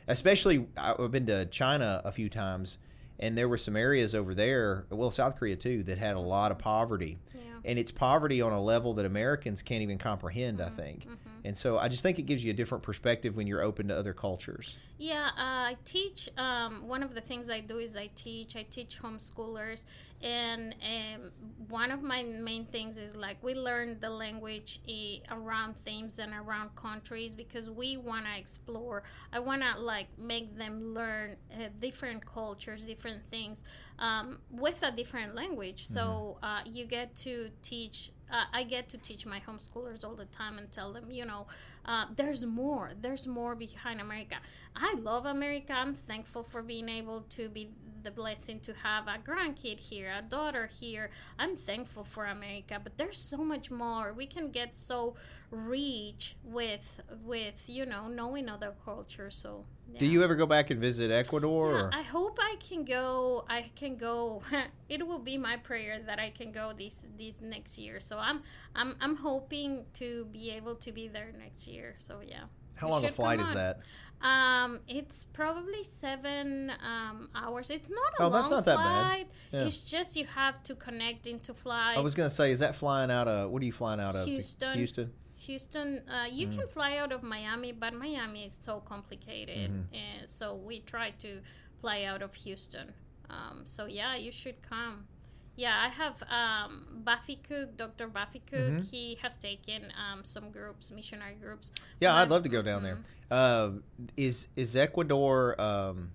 Especially, 0.07 0.67
I've 0.77 1.11
been 1.11 1.27
to 1.27 1.45
China 1.45 2.01
a 2.03 2.11
few 2.11 2.29
times, 2.29 2.77
and 3.19 3.37
there 3.37 3.47
were 3.47 3.57
some 3.57 3.75
areas 3.75 4.15
over 4.15 4.33
there, 4.33 4.85
well, 4.89 5.11
South 5.11 5.37
Korea 5.37 5.55
too, 5.55 5.83
that 5.83 5.97
had 5.97 6.15
a 6.15 6.19
lot 6.19 6.51
of 6.51 6.57
poverty. 6.57 7.19
Yeah. 7.33 7.50
And 7.63 7.77
it's 7.77 7.91
poverty 7.91 8.41
on 8.41 8.51
a 8.51 8.61
level 8.61 8.93
that 8.95 9.05
Americans 9.05 9.61
can't 9.61 9.81
even 9.81 9.97
comprehend, 9.97 10.61
I 10.61 10.69
think. 10.69 11.07
And 11.43 11.57
so 11.57 11.77
I 11.77 11.87
just 11.87 12.03
think 12.03 12.19
it 12.19 12.23
gives 12.23 12.43
you 12.43 12.51
a 12.51 12.53
different 12.53 12.83
perspective 12.83 13.35
when 13.35 13.47
you're 13.47 13.61
open 13.61 13.87
to 13.87 13.97
other 13.97 14.13
cultures. 14.13 14.77
Yeah, 14.97 15.29
uh, 15.35 15.71
I 15.71 15.77
teach. 15.83 16.29
Um, 16.37 16.87
one 16.87 17.01
of 17.01 17.15
the 17.15 17.21
things 17.21 17.49
I 17.49 17.59
do 17.59 17.79
is 17.79 17.95
I 17.95 18.11
teach. 18.13 18.55
I 18.55 18.61
teach 18.69 19.01
homeschoolers, 19.01 19.85
and 20.21 20.75
um, 20.83 21.31
one 21.69 21.89
of 21.89 22.03
my 22.03 22.21
main 22.21 22.65
things 22.65 22.97
is 22.97 23.15
like 23.15 23.43
we 23.43 23.55
learn 23.55 23.97
the 23.99 24.11
language 24.11 24.79
eh, 24.87 25.17
around 25.31 25.75
themes 25.85 26.19
and 26.19 26.31
around 26.33 26.75
countries 26.75 27.33
because 27.33 27.67
we 27.67 27.97
want 27.97 28.25
to 28.27 28.37
explore. 28.37 29.01
I 29.33 29.39
want 29.39 29.63
to 29.63 29.79
like 29.79 30.05
make 30.19 30.55
them 30.55 30.93
learn 30.93 31.35
uh, 31.51 31.69
different 31.79 32.23
cultures, 32.23 32.85
different 32.85 33.23
things 33.31 33.63
um, 34.01 34.39
with 34.51 34.81
a 34.83 34.91
different 34.91 35.35
language. 35.35 35.87
So 35.87 36.37
uh, 36.43 36.61
you 36.65 36.85
get 36.85 37.15
to 37.17 37.49
teach 37.61 38.11
uh, 38.31 38.45
I 38.53 38.63
get 38.63 38.87
to 38.89 38.97
teach 38.97 39.25
my 39.25 39.41
homeschoolers 39.41 40.05
all 40.05 40.15
the 40.15 40.25
time 40.25 40.57
and 40.57 40.71
tell 40.71 40.93
them, 40.93 41.11
you 41.11 41.25
know, 41.25 41.47
uh, 41.85 42.05
there's 42.15 42.45
more. 42.45 42.91
There's 43.01 43.27
more 43.27 43.55
behind 43.55 43.99
America. 43.99 44.37
I 44.75 44.95
love 44.99 45.25
America. 45.25 45.73
I'm 45.73 45.95
thankful 46.07 46.43
for 46.43 46.61
being 46.61 46.87
able 46.87 47.25
to 47.31 47.49
be 47.49 47.71
the 48.03 48.11
blessing 48.11 48.59
to 48.61 48.73
have 48.73 49.07
a 49.07 49.17
grandkid 49.17 49.79
here, 49.79 50.13
a 50.17 50.21
daughter 50.21 50.69
here. 50.79 51.09
I'm 51.39 51.55
thankful 51.55 52.03
for 52.03 52.25
America, 52.25 52.79
but 52.83 52.97
there's 52.97 53.17
so 53.17 53.37
much 53.37 53.71
more. 53.71 54.13
We 54.13 54.25
can 54.25 54.51
get 54.51 54.75
so 54.75 55.15
rich 55.51 56.37
with 56.43 57.01
with 57.25 57.63
you 57.67 57.85
know 57.85 58.07
knowing 58.07 58.47
other 58.47 58.73
cultures. 58.85 59.35
So 59.35 59.65
Do 59.99 60.05
you 60.05 60.23
ever 60.23 60.35
go 60.35 60.45
back 60.45 60.69
and 60.69 60.79
visit 60.79 61.11
Ecuador? 61.11 61.89
Yeah. 61.91 61.99
I 61.99 62.03
hope 62.03 62.37
I 62.41 62.55
can 62.59 62.85
go. 62.85 63.45
I 63.49 63.71
can 63.75 63.97
go. 63.97 64.41
it 64.89 65.05
will 65.05 65.19
be 65.19 65.37
my 65.37 65.57
prayer 65.57 66.01
that 66.05 66.19
I 66.19 66.29
can 66.29 66.51
go 66.51 66.73
this 66.77 67.05
this 67.17 67.41
next 67.41 67.77
year. 67.77 67.99
So 67.99 68.17
I'm 68.17 68.41
I'm 68.75 68.95
I'm 69.01 69.15
hoping 69.15 69.85
to 69.95 70.25
be 70.31 70.51
able 70.51 70.75
to 70.75 70.91
be 70.91 71.07
there 71.07 71.33
next 71.37 71.67
year. 71.67 71.95
So 71.97 72.21
yeah. 72.25 72.45
How 72.75 72.89
long 72.89 73.05
a 73.05 73.11
flight 73.11 73.39
is 73.39 73.53
that? 73.53 73.79
Um, 74.21 74.81
it's 74.87 75.23
probably 75.33 75.83
seven 75.83 76.71
um, 76.85 77.29
hours. 77.33 77.71
It's 77.71 77.89
not 77.89 78.13
a 78.19 78.21
Oh, 78.21 78.23
long 78.25 78.31
that's 78.33 78.51
not 78.51 78.65
that 78.65 78.77
bad. 78.77 79.25
Yeah. 79.51 79.63
It's 79.65 79.79
just 79.89 80.15
you 80.15 80.25
have 80.25 80.61
to 80.63 80.75
connect 80.75 81.25
into 81.25 81.53
flights. 81.55 81.97
I 81.97 82.01
was 82.01 82.13
going 82.13 82.29
to 82.29 82.35
say, 82.35 82.51
is 82.51 82.59
that 82.59 82.75
flying 82.75 83.09
out 83.09 83.27
of, 83.27 83.49
what 83.49 83.63
are 83.63 83.65
you 83.65 83.71
flying 83.71 83.99
out 83.99 84.15
of? 84.15 84.27
Houston. 84.27 84.77
Houston? 84.77 85.11
Houston, 85.37 86.03
uh, 86.07 86.25
you 86.31 86.45
Mm. 86.47 86.55
can 86.59 86.67
fly 86.67 86.97
out 86.97 87.11
of 87.11 87.23
Miami, 87.23 87.71
but 87.71 87.95
Miami 87.95 88.45
is 88.45 88.57
so 88.61 88.79
complicated, 88.81 89.71
Mm-hmm. 89.71 89.95
and 89.95 90.29
so 90.29 90.55
we 90.55 90.81
try 90.81 91.09
to 91.17 91.41
fly 91.79 92.03
out 92.03 92.21
of 92.21 92.35
Houston. 92.35 92.93
Um, 93.27 93.61
so 93.65 93.87
yeah, 93.87 94.15
you 94.15 94.31
should 94.31 94.61
come. 94.61 95.07
Yeah, 95.55 95.77
I 95.77 95.89
have 95.89 96.23
um, 96.29 96.85
Buffy 97.03 97.39
Cook, 97.47 97.77
Dr. 97.77 98.07
Buffy 98.07 98.41
Cook. 98.49 98.59
Mhm. 98.73 98.89
He 98.89 99.17
has 99.21 99.35
taken 99.35 99.91
um, 99.97 100.23
some 100.23 100.49
groups, 100.49 100.91
missionary 100.91 101.35
groups. 101.35 101.71
Yeah, 101.99 102.15
I'd 102.15 102.29
love 102.29 102.43
to 102.43 102.49
go 102.49 102.61
down 102.61 102.83
there. 102.83 102.97
Uh, 103.29 103.71
is 104.17 104.47
is 104.55 104.75
Ecuador? 104.75 105.59
Um, 105.61 106.11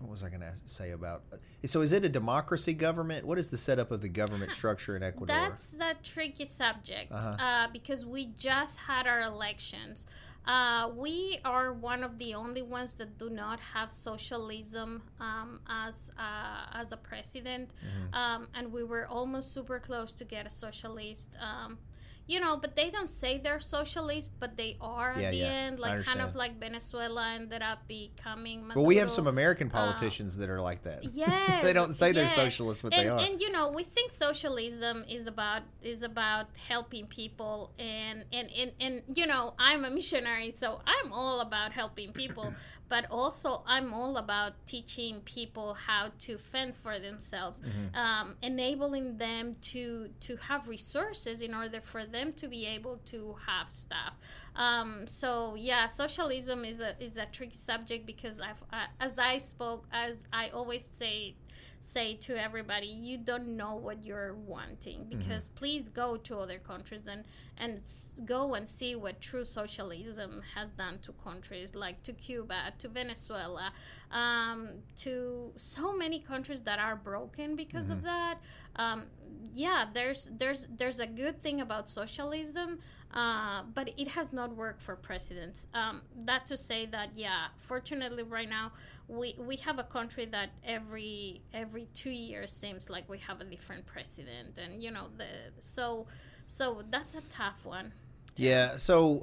what 0.00 0.10
was 0.10 0.22
I 0.22 0.28
going 0.28 0.40
to 0.42 0.52
say 0.66 0.92
about? 0.92 1.22
So, 1.66 1.80
is 1.80 1.92
it 1.92 2.04
a 2.04 2.08
democracy 2.08 2.72
government? 2.72 3.26
What 3.26 3.36
is 3.38 3.48
the 3.50 3.56
setup 3.56 3.90
of 3.90 4.00
the 4.00 4.08
government 4.08 4.52
structure 4.60 4.96
in 4.96 5.02
Ecuador? 5.02 5.26
That's 5.36 5.74
a 5.80 5.94
tricky 6.02 6.44
subject 6.44 7.10
Uh-huh. 7.12 7.36
uh, 7.42 7.68
because 7.72 8.06
we 8.06 8.26
just 8.38 8.78
had 8.78 9.06
our 9.06 9.22
elections. 9.22 10.06
Uh, 10.48 10.88
we 10.96 11.38
are 11.44 11.74
one 11.74 12.02
of 12.02 12.18
the 12.18 12.32
only 12.34 12.62
ones 12.62 12.94
that 12.94 13.18
do 13.18 13.28
not 13.28 13.60
have 13.74 13.92
socialism 13.92 15.02
um, 15.20 15.60
as 15.68 16.10
uh, 16.18 16.80
as 16.80 16.90
a 16.92 16.96
president, 16.96 17.68
Mm-hmm. 17.74 18.14
um, 18.14 18.48
and 18.54 18.72
we 18.72 18.82
were 18.82 19.06
almost 19.06 19.52
super 19.52 19.78
close 19.78 20.12
to 20.20 20.24
get 20.24 20.46
a 20.46 20.50
socialist. 20.50 21.36
Um, 21.48 21.78
you 22.28 22.38
know, 22.38 22.58
but 22.58 22.76
they 22.76 22.90
don't 22.90 23.08
say 23.08 23.38
they're 23.38 23.58
socialist, 23.58 24.32
but 24.38 24.56
they 24.56 24.76
are 24.82 25.12
at 25.12 25.18
Yeah, 25.18 25.30
the 25.30 25.36
yeah, 25.38 25.46
end, 25.46 25.80
like 25.80 26.04
kind 26.04 26.20
of 26.20 26.34
like 26.34 26.60
Venezuela 26.60 27.30
ended 27.32 27.62
up 27.62 27.88
becoming. 27.88 28.68
well, 28.74 28.84
we 28.84 28.96
have 28.96 29.10
some 29.10 29.26
American 29.26 29.68
uh, 29.68 29.70
politicians 29.72 30.36
that 30.36 30.50
are 30.50 30.60
like 30.60 30.82
that. 30.82 31.04
Yes, 31.18 31.64
they 31.64 31.72
don't 31.72 31.94
say 31.94 32.12
they're 32.12 32.28
socialist, 32.28 32.82
but 32.82 32.94
and, 32.94 33.06
they 33.06 33.08
are. 33.08 33.18
And 33.18 33.40
you 33.40 33.50
know, 33.50 33.72
we 33.72 33.82
think 33.82 34.12
socialism 34.12 35.04
is 35.08 35.26
about 35.26 35.62
is 35.82 36.02
about 36.02 36.46
helping 36.68 37.06
people, 37.06 37.72
and 37.78 38.24
and 38.32 38.48
and 38.52 38.72
and 38.78 39.02
you 39.14 39.26
know, 39.26 39.54
I'm 39.58 39.84
a 39.84 39.90
missionary, 39.90 40.50
so 40.50 40.80
I'm 40.86 41.12
all 41.12 41.40
about 41.40 41.72
helping 41.72 42.12
people, 42.12 42.52
but 42.88 43.06
also 43.10 43.62
I'm 43.66 43.92
all 43.92 44.16
about 44.16 44.52
teaching 44.66 45.20
people 45.22 45.74
how 45.74 46.10
to 46.20 46.38
fend 46.38 46.74
for 46.76 46.98
themselves, 46.98 47.60
Mm-hmm. 47.60 47.94
um, 47.96 48.36
enabling 48.42 49.18
them 49.18 49.56
to 49.72 50.08
to 50.20 50.36
have 50.36 50.68
resources 50.68 51.40
in 51.40 51.54
order 51.54 51.80
for 51.80 52.04
them 52.04 52.32
to 52.34 52.48
be 52.48 52.66
able 52.66 52.96
to 53.06 53.36
have 53.46 53.70
stuff. 53.70 54.14
Um, 54.56 55.06
so 55.06 55.54
yeah, 55.56 55.86
socialism 55.86 56.64
is 56.64 56.80
a 56.80 56.94
is 57.02 57.16
a 57.16 57.26
tricky 57.26 57.56
subject 57.56 58.06
because 58.06 58.40
I've 58.40 58.62
uh, 58.72 58.86
as 59.00 59.18
I 59.18 59.38
spoke 59.38 59.84
as 59.92 60.26
I 60.32 60.48
always 60.50 60.84
say 60.86 61.34
say 61.80 62.14
to 62.14 62.36
everybody 62.36 62.86
you 62.86 63.16
don't 63.16 63.56
know 63.56 63.76
what 63.76 64.04
you're 64.04 64.34
wanting 64.34 65.06
because 65.08 65.48
please 65.54 65.88
go 65.88 66.16
to 66.16 66.36
other 66.38 66.58
countries 66.58 67.02
and 67.06 67.24
and 67.58 67.80
go 68.24 68.54
and 68.54 68.68
see 68.68 68.94
what 68.94 69.20
true 69.20 69.44
socialism 69.44 70.42
has 70.54 70.70
done 70.72 70.98
to 71.00 71.12
countries 71.24 71.74
like 71.74 72.02
to 72.02 72.12
Cuba 72.12 72.72
to 72.78 72.88
Venezuela 72.88 73.72
um, 74.10 74.78
to 74.96 75.52
so 75.56 75.96
many 75.96 76.18
countries 76.18 76.60
that 76.62 76.78
are 76.78 76.96
broken 76.96 77.56
because 77.56 77.90
of 77.90 78.02
that 78.02 78.38
um, 78.76 79.06
yeah 79.54 79.86
there's 79.92 80.30
there's 80.38 80.68
there's 80.76 81.00
a 81.00 81.06
good 81.06 81.42
thing 81.42 81.60
about 81.60 81.88
socialism 81.88 82.78
uh, 83.14 83.62
but 83.74 83.90
it 83.96 84.06
has 84.08 84.32
not 84.32 84.54
worked 84.54 84.82
for 84.82 84.94
presidents. 84.94 85.66
Um, 85.72 86.02
that 86.26 86.44
to 86.46 86.58
say 86.58 86.86
that, 86.86 87.10
yeah, 87.14 87.46
fortunately, 87.56 88.22
right 88.22 88.48
now 88.48 88.72
we 89.08 89.34
we 89.38 89.56
have 89.56 89.78
a 89.78 89.84
country 89.84 90.26
that 90.26 90.50
every 90.62 91.40
every 91.54 91.88
two 91.94 92.10
years 92.10 92.52
seems 92.52 92.90
like 92.90 93.08
we 93.08 93.18
have 93.18 93.40
a 93.40 93.44
different 93.44 93.86
president, 93.86 94.58
and 94.58 94.82
you 94.82 94.90
know 94.90 95.06
the 95.16 95.52
so 95.58 96.06
so 96.48 96.82
that's 96.90 97.14
a 97.14 97.20
tough 97.30 97.64
one. 97.64 97.92
Yeah. 98.36 98.76
So, 98.76 99.22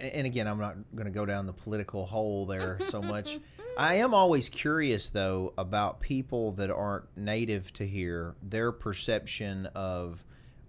and 0.00 0.26
again, 0.26 0.46
I'm 0.46 0.58
not 0.58 0.76
going 0.94 1.06
to 1.06 1.12
go 1.12 1.24
down 1.24 1.46
the 1.46 1.52
political 1.52 2.06
hole 2.06 2.46
there 2.46 2.78
so 2.88 3.00
much. 3.00 3.38
I 3.78 3.94
am 3.96 4.14
always 4.14 4.48
curious, 4.48 5.10
though, 5.10 5.52
about 5.58 6.00
people 6.00 6.52
that 6.52 6.70
aren't 6.70 7.04
native 7.16 7.72
to 7.74 7.86
here, 7.86 8.34
their 8.42 8.72
perception 8.72 9.66
of 9.74 10.24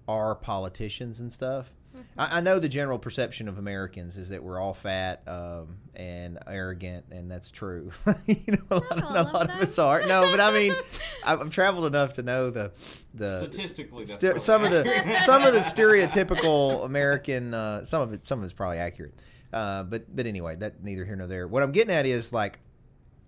our 0.08 0.36
politicians 0.36 1.20
and 1.20 1.32
stuff. 1.32 1.72
I, 2.18 2.38
I 2.38 2.42
know 2.42 2.60
the 2.60 2.70
general 2.70 3.00
perception 3.00 3.48
of 3.48 3.58
Americans 3.58 4.18
is 4.18 4.30
that 4.30 4.44
we're 4.44 4.60
all 4.60 4.74
fat 4.74 5.22
um, 5.27 5.77
and 5.96 6.38
arrogant, 6.48 7.06
and 7.12 7.30
that's 7.30 7.51
true. 7.51 7.92
you 8.25 8.36
know, 8.48 8.58
a 8.72 8.75
lot, 8.75 8.89
Not 8.98 9.00
of, 9.00 9.16
all 9.16 9.18
a 9.18 9.34
lot 9.34 9.42
of 9.44 9.48
them. 9.50 9.62
us 9.62 9.80
are. 9.80 10.01
No, 10.06 10.30
but 10.32 10.39
I 10.39 10.51
mean, 10.51 10.74
I've, 11.24 11.42
I've 11.42 11.50
traveled 11.50 11.86
enough 11.86 12.13
to 12.13 12.24
know 12.24 12.50
the 12.50 12.72
the 13.13 13.39
Statistically, 13.39 14.06
that's 14.06 14.13
St- 14.13 14.22
probably 14.36 14.39
some 14.39 14.63
of 14.63 14.72
the 14.72 15.16
some 15.20 15.44
of 15.44 15.54
the 15.54 15.60
stereotypical 15.62 16.86
American 16.86 17.54
uh, 17.54 17.84
some 17.84 18.01
of 18.01 18.13
it 18.13 18.25
some 18.25 18.39
of 18.39 18.46
it's 18.46 18.54
probably 18.54 18.77
accurate 18.77 19.13
uh, 19.54 19.84
but 19.84 20.16
but 20.16 20.27
anyway 20.27 20.56
that 20.56 20.84
neither 20.84 21.04
here 21.06 21.16
nor 21.16 21.27
there 21.27 21.48
what 21.48 21.63
I'm 21.63 21.72
getting 21.72 21.94
at 21.94 22.06
is 22.06 22.32
like 22.32 22.60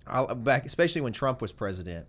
I'll, 0.06 0.34
back 0.36 0.66
especially 0.66 1.02
when 1.02 1.14
Trump 1.14 1.42
was 1.42 1.52
president 1.52 2.08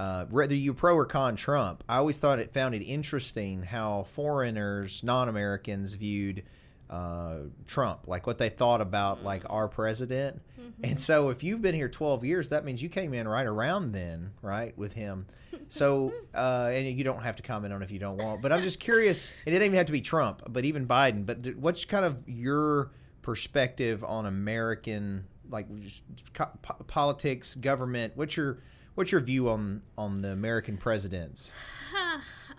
uh, 0.00 0.24
whether 0.26 0.54
you 0.54 0.72
pro 0.74 0.94
or 0.94 1.06
con 1.06 1.36
Trump 1.36 1.84
I 1.88 1.96
always 1.96 2.18
thought 2.18 2.38
it 2.38 2.52
found 2.52 2.74
it 2.74 2.82
interesting 2.82 3.62
how 3.62 4.06
foreigners 4.10 5.02
non-Americans 5.02 5.94
viewed 5.94 6.44
uh, 6.88 7.36
Trump 7.66 8.06
like 8.06 8.26
what 8.26 8.38
they 8.38 8.48
thought 8.48 8.80
about 8.80 9.24
like 9.24 9.42
our 9.50 9.68
president 9.68 10.40
and 10.82 10.98
so 10.98 11.28
if 11.30 11.42
you've 11.42 11.62
been 11.62 11.74
here 11.74 11.88
12 11.88 12.24
years 12.24 12.48
that 12.48 12.64
means 12.64 12.82
you 12.82 12.88
came 12.88 13.14
in 13.14 13.28
right 13.28 13.46
around 13.46 13.92
then 13.92 14.30
right 14.42 14.76
with 14.76 14.94
him 14.94 15.26
so, 15.70 16.12
uh, 16.34 16.70
and 16.72 16.86
you 16.86 17.04
don't 17.04 17.22
have 17.22 17.36
to 17.36 17.42
comment 17.42 17.72
on 17.72 17.82
if 17.82 17.90
you 17.90 17.98
don't 17.98 18.18
want, 18.18 18.42
but 18.42 18.52
I'm 18.52 18.62
just 18.62 18.80
curious. 18.80 19.24
It 19.46 19.52
didn't 19.52 19.66
even 19.66 19.76
have 19.76 19.86
to 19.86 19.92
be 19.92 20.00
Trump, 20.00 20.42
but 20.48 20.64
even 20.64 20.86
Biden. 20.86 21.24
But 21.24 21.56
what's 21.56 21.84
kind 21.84 22.04
of 22.04 22.28
your 22.28 22.90
perspective 23.22 24.04
on 24.04 24.26
American, 24.26 25.24
like 25.48 25.66
po- 26.34 26.50
politics, 26.86 27.54
government? 27.54 28.12
What's 28.16 28.36
your 28.36 28.58
what's 29.00 29.12
your 29.12 29.22
view 29.22 29.48
on 29.48 29.80
on 29.96 30.20
the 30.20 30.28
American 30.28 30.76
presidents? 30.76 31.54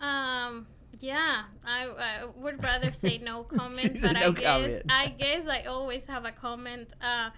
um, 0.02 0.66
yeah, 1.00 1.44
I, 1.64 1.86
I 1.86 2.26
would 2.36 2.64
rather 2.64 2.92
say 2.94 3.20
no 3.20 3.44
comment, 3.58 4.00
but 4.02 4.14
no 4.14 4.20
I 4.20 4.32
guess 4.32 4.44
comment. 4.44 4.86
I 4.90 5.08
guess 5.20 5.48
I 5.48 5.62
always 5.66 6.08
have 6.08 6.26
a 6.26 6.32
comment. 6.32 6.94
Uh, 7.00 7.30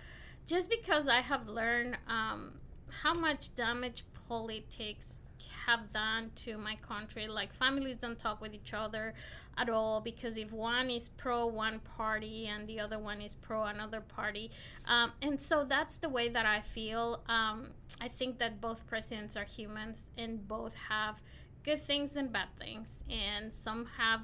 just 0.47 0.69
because 0.69 1.09
I 1.09 1.19
have 1.19 1.49
learned 1.49 1.97
um, 2.07 2.53
how 3.01 3.13
much 3.13 3.53
damage 3.55 4.05
politics 4.25 5.19
have 5.65 5.91
done 5.93 6.31
to 6.35 6.57
my 6.57 6.75
country. 6.75 7.27
Like 7.27 7.53
families 7.53 7.97
don't 7.97 8.17
talk 8.17 8.41
with 8.41 8.53
each 8.53 8.73
other 8.73 9.13
at 9.57 9.69
all 9.69 10.01
because 10.01 10.37
if 10.37 10.51
one 10.51 10.89
is 10.89 11.09
pro 11.09 11.45
one 11.45 11.79
party 11.79 12.47
and 12.47 12.67
the 12.67 12.79
other 12.79 12.99
one 12.99 13.21
is 13.21 13.35
pro 13.35 13.63
another 13.63 14.01
party, 14.01 14.51
um, 14.85 15.11
and 15.21 15.39
so 15.39 15.63
that's 15.63 15.97
the 15.97 16.09
way 16.09 16.29
that 16.29 16.45
I 16.45 16.61
feel. 16.61 17.23
Um, 17.27 17.67
I 18.01 18.07
think 18.07 18.39
that 18.39 18.61
both 18.61 18.85
presidents 18.87 19.35
are 19.37 19.43
humans 19.43 20.09
and 20.17 20.47
both 20.47 20.73
have 20.75 21.21
good 21.63 21.83
things 21.85 22.15
and 22.15 22.31
bad 22.31 22.49
things, 22.59 23.03
and 23.09 23.53
some 23.53 23.87
have 23.97 24.21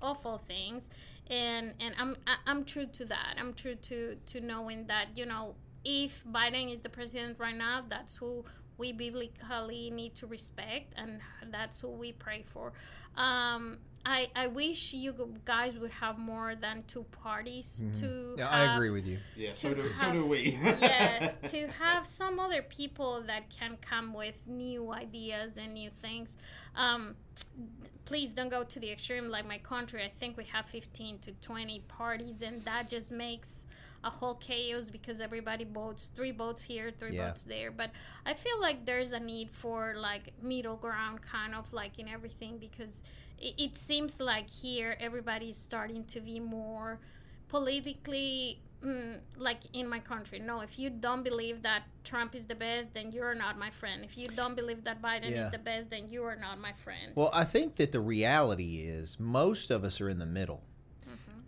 awful 0.00 0.40
things 0.46 0.88
and 1.30 1.74
and 1.80 1.94
I'm 1.98 2.16
I'm 2.46 2.64
true 2.64 2.86
to 2.86 3.04
that. 3.06 3.34
I'm 3.38 3.54
true 3.54 3.74
to 3.74 4.16
to 4.16 4.40
knowing 4.40 4.86
that 4.86 5.16
you 5.16 5.26
know 5.26 5.54
if 5.84 6.24
Biden 6.24 6.72
is 6.72 6.80
the 6.80 6.88
president 6.88 7.38
right 7.38 7.56
now, 7.56 7.84
that's 7.88 8.16
who 8.16 8.44
we 8.78 8.92
biblically 8.92 9.90
need 9.90 10.14
to 10.16 10.26
respect, 10.26 10.94
and 10.96 11.20
that's 11.50 11.80
who 11.80 11.88
we 11.88 12.12
pray 12.12 12.44
for. 12.52 12.72
Um, 13.16 13.78
I, 14.06 14.28
I 14.34 14.46
wish 14.46 14.94
you 14.94 15.12
guys 15.44 15.76
would 15.76 15.90
have 15.90 16.18
more 16.18 16.54
than 16.54 16.84
two 16.86 17.04
parties 17.10 17.84
mm-hmm. 17.84 18.00
to. 18.00 18.34
Yeah, 18.38 18.48
have, 18.48 18.70
I 18.70 18.74
agree 18.74 18.90
with 18.90 19.06
you. 19.06 19.18
Yeah, 19.36 19.52
so 19.52 19.74
do, 19.74 19.82
have, 19.82 19.94
so 19.94 20.12
do 20.12 20.24
we. 20.24 20.58
yes, 20.80 21.36
to 21.50 21.66
have 21.78 22.06
some 22.06 22.38
other 22.38 22.62
people 22.62 23.22
that 23.26 23.50
can 23.50 23.76
come 23.80 24.14
with 24.14 24.34
new 24.46 24.92
ideas 24.92 25.58
and 25.58 25.74
new 25.74 25.90
things. 25.90 26.36
Um, 26.76 27.16
please 28.04 28.32
don't 28.32 28.48
go 28.48 28.64
to 28.64 28.80
the 28.80 28.90
extreme 28.90 29.28
like 29.28 29.46
my 29.46 29.58
country. 29.58 30.02
I 30.02 30.12
think 30.20 30.36
we 30.36 30.44
have 30.44 30.66
15 30.66 31.18
to 31.18 31.32
20 31.32 31.80
parties, 31.88 32.42
and 32.42 32.62
that 32.62 32.88
just 32.88 33.10
makes 33.10 33.66
a 34.04 34.10
whole 34.10 34.34
chaos 34.34 34.90
because 34.90 35.20
everybody 35.20 35.64
boats 35.64 36.10
three 36.14 36.32
boats 36.32 36.62
here, 36.62 36.90
three 36.90 37.16
yeah. 37.16 37.28
votes 37.28 37.42
there. 37.44 37.70
But 37.70 37.90
I 38.24 38.34
feel 38.34 38.60
like 38.60 38.84
there's 38.84 39.12
a 39.12 39.20
need 39.20 39.50
for 39.50 39.94
like 39.96 40.32
middle 40.42 40.76
ground, 40.76 41.20
kind 41.22 41.54
of 41.54 41.72
like 41.72 41.98
in 41.98 42.08
everything, 42.08 42.58
because 42.58 43.02
it, 43.38 43.54
it 43.58 43.76
seems 43.76 44.20
like 44.20 44.48
here 44.48 44.96
everybody's 45.00 45.56
starting 45.56 46.04
to 46.04 46.20
be 46.20 46.40
more 46.40 47.00
politically 47.48 48.60
Mm, 48.84 49.20
like 49.36 49.58
in 49.72 49.88
my 49.88 49.98
country. 49.98 50.38
No, 50.38 50.60
if 50.60 50.78
you 50.78 50.88
don't 50.88 51.24
believe 51.24 51.62
that 51.62 51.82
Trump 52.04 52.36
is 52.36 52.46
the 52.46 52.54
best, 52.54 52.94
then 52.94 53.10
you're 53.10 53.34
not 53.34 53.58
my 53.58 53.70
friend. 53.70 54.04
If 54.04 54.16
you 54.16 54.26
don't 54.26 54.54
believe 54.54 54.84
that 54.84 55.02
Biden 55.02 55.30
yeah. 55.30 55.46
is 55.46 55.50
the 55.50 55.58
best, 55.58 55.90
then 55.90 56.08
you 56.08 56.22
are 56.22 56.36
not 56.36 56.60
my 56.60 56.72
friend. 56.72 57.12
Well, 57.16 57.30
I 57.32 57.42
think 57.42 57.74
that 57.76 57.90
the 57.90 58.00
reality 58.00 58.82
is 58.82 59.18
most 59.18 59.72
of 59.72 59.82
us 59.82 60.00
are 60.00 60.08
in 60.08 60.20
the 60.20 60.26
middle. 60.26 60.62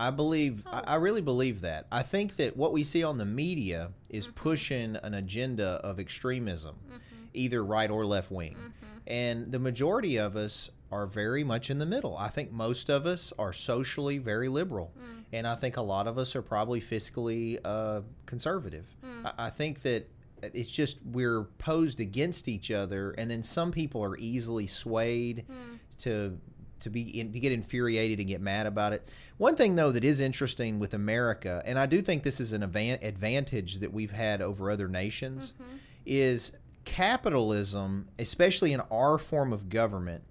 I 0.00 0.10
believe, 0.10 0.64
oh. 0.66 0.70
I, 0.72 0.92
I, 0.92 0.94
really 0.94 1.20
believe 1.20 1.60
that. 1.60 1.86
I 1.92 2.02
think 2.02 2.36
that 2.36 2.56
what 2.56 2.72
we 2.72 2.82
see 2.84 3.04
on 3.04 3.18
the 3.18 3.26
media 3.26 3.90
is 4.08 4.26
mm-hmm. 4.26 4.34
pushing 4.34 4.96
an 4.96 5.12
agenda 5.12 5.78
of 5.84 6.00
extremism, 6.00 6.76
mm-hmm. 6.86 6.98
either 7.34 7.62
right 7.62 7.90
or 7.90 8.06
left 8.06 8.30
wing. 8.30 8.54
Mm-hmm. 8.54 8.98
And 9.06 9.52
the 9.52 9.58
majority 9.58 10.16
of 10.16 10.36
us 10.36 10.70
are 10.90 11.06
very 11.06 11.44
much 11.44 11.68
in 11.68 11.78
the 11.78 11.86
middle. 11.86 12.16
I 12.16 12.28
think 12.28 12.50
most 12.50 12.88
of 12.88 13.04
us 13.04 13.32
are 13.38 13.52
socially 13.52 14.16
very 14.16 14.48
liberal, 14.48 14.92
mm. 14.98 15.22
and 15.32 15.46
I 15.46 15.54
think 15.54 15.76
a 15.76 15.82
lot 15.82 16.08
of 16.08 16.18
us 16.18 16.34
are 16.34 16.42
probably 16.42 16.80
fiscally 16.80 17.58
uh, 17.64 18.00
conservative. 18.26 18.86
Mm. 19.04 19.26
I, 19.26 19.46
I, 19.46 19.50
think 19.50 19.82
that 19.82 20.08
it's 20.42 20.70
just 20.70 20.98
we're 21.04 21.44
posed 21.58 22.00
against 22.00 22.48
each 22.48 22.70
other, 22.70 23.12
and 23.12 23.30
then 23.30 23.42
some 23.42 23.70
people 23.70 24.02
are 24.02 24.16
easily 24.18 24.66
swayed 24.66 25.44
mm. 25.48 25.78
to 25.98 26.38
to 26.80 26.90
be 26.90 27.20
in, 27.20 27.32
to 27.32 27.40
get 27.40 27.52
infuriated 27.52 28.18
and 28.18 28.28
get 28.28 28.40
mad 28.40 28.66
about 28.66 28.92
it. 28.92 29.12
One 29.36 29.56
thing 29.56 29.76
though 29.76 29.92
that 29.92 30.04
is 30.04 30.20
interesting 30.20 30.78
with 30.78 30.94
America, 30.94 31.62
and 31.64 31.78
I 31.78 31.86
do 31.86 32.02
think 32.02 32.22
this 32.22 32.40
is 32.40 32.52
an 32.52 32.62
advantage 32.62 33.76
that 33.76 33.92
we've 33.92 34.10
had 34.10 34.42
over 34.42 34.70
other 34.70 34.88
nations, 34.88 35.54
mm-hmm. 35.60 35.76
is 36.06 36.52
capitalism, 36.84 38.08
especially 38.18 38.72
in 38.72 38.80
our 38.90 39.18
form 39.18 39.52
of 39.52 39.68
government 39.68 40.24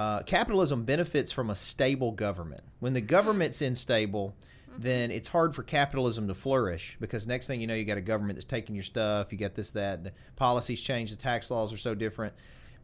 uh, 0.00 0.22
capitalism 0.22 0.84
benefits 0.84 1.30
from 1.30 1.50
a 1.50 1.54
stable 1.54 2.10
government. 2.10 2.62
When 2.78 2.94
the 2.94 3.02
government's 3.02 3.60
unstable, 3.60 4.34
mm-hmm. 4.70 4.80
then 4.80 5.10
it's 5.10 5.28
hard 5.28 5.54
for 5.54 5.62
capitalism 5.62 6.26
to 6.28 6.34
flourish 6.34 6.96
because 7.02 7.26
next 7.26 7.48
thing 7.48 7.60
you 7.60 7.66
know, 7.66 7.74
you 7.74 7.84
got 7.84 7.98
a 7.98 8.00
government 8.00 8.38
that's 8.38 8.46
taking 8.46 8.74
your 8.74 8.82
stuff. 8.82 9.30
You 9.30 9.36
got 9.36 9.54
this, 9.54 9.72
that. 9.72 10.02
The 10.02 10.12
policies 10.36 10.80
change. 10.80 11.10
The 11.10 11.18
tax 11.18 11.50
laws 11.50 11.70
are 11.70 11.76
so 11.76 11.94
different 11.94 12.32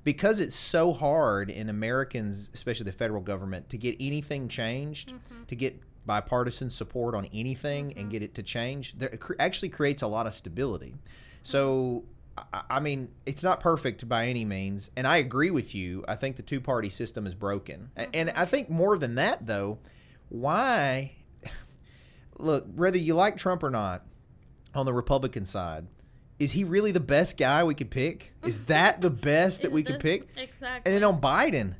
because 0.06 0.38
it's 0.38 0.54
so 0.54 0.92
hard 0.92 1.50
in 1.50 1.68
Americans, 1.68 2.48
especially 2.54 2.84
the 2.84 2.92
federal 2.92 3.20
government, 3.20 3.68
to 3.70 3.76
get 3.76 3.96
anything 3.98 4.46
changed, 4.46 5.12
mm-hmm. 5.12 5.42
to 5.48 5.56
get 5.56 5.80
bipartisan 6.06 6.70
support 6.70 7.16
on 7.16 7.26
anything 7.34 7.88
mm-hmm. 7.88 7.98
and 7.98 8.10
get 8.12 8.22
it 8.22 8.32
to 8.36 8.42
change. 8.44 8.96
There, 8.96 9.18
actually 9.40 9.70
creates 9.70 10.02
a 10.02 10.06
lot 10.06 10.28
of 10.28 10.32
stability. 10.32 10.94
So 11.42 12.04
I 12.70 12.78
mean, 12.78 13.08
it's 13.24 13.42
not 13.42 13.58
perfect 13.58 14.08
by 14.08 14.28
any 14.28 14.44
means, 14.44 14.92
and 14.94 15.08
I 15.08 15.16
agree 15.16 15.50
with 15.50 15.74
you. 15.74 16.04
I 16.06 16.14
think 16.14 16.36
the 16.36 16.42
two 16.42 16.60
party 16.60 16.88
system 16.88 17.26
is 17.26 17.34
broken, 17.34 17.90
mm-hmm. 17.96 18.10
and 18.14 18.30
I 18.30 18.44
think 18.44 18.70
more 18.70 18.96
than 18.98 19.16
that, 19.16 19.44
though, 19.44 19.78
why? 20.28 21.16
Look, 22.38 22.64
whether 22.76 22.98
you 22.98 23.14
like 23.14 23.38
Trump 23.38 23.64
or 23.64 23.70
not, 23.70 24.04
on 24.72 24.86
the 24.86 24.94
Republican 24.94 25.46
side, 25.46 25.88
is 26.38 26.52
he 26.52 26.64
really 26.64 26.92
the 26.92 27.00
best 27.00 27.38
guy 27.38 27.64
we 27.64 27.74
could 27.74 27.90
pick? 27.90 28.32
Is 28.44 28.60
that 28.66 29.00
the 29.00 29.10
best 29.28 29.62
that 29.62 29.72
we 29.72 29.82
could 29.82 30.00
pick? 30.00 30.28
Exactly. 30.36 30.92
And 30.92 30.94
then 30.94 31.04
on 31.04 31.20
Biden, 31.20 31.74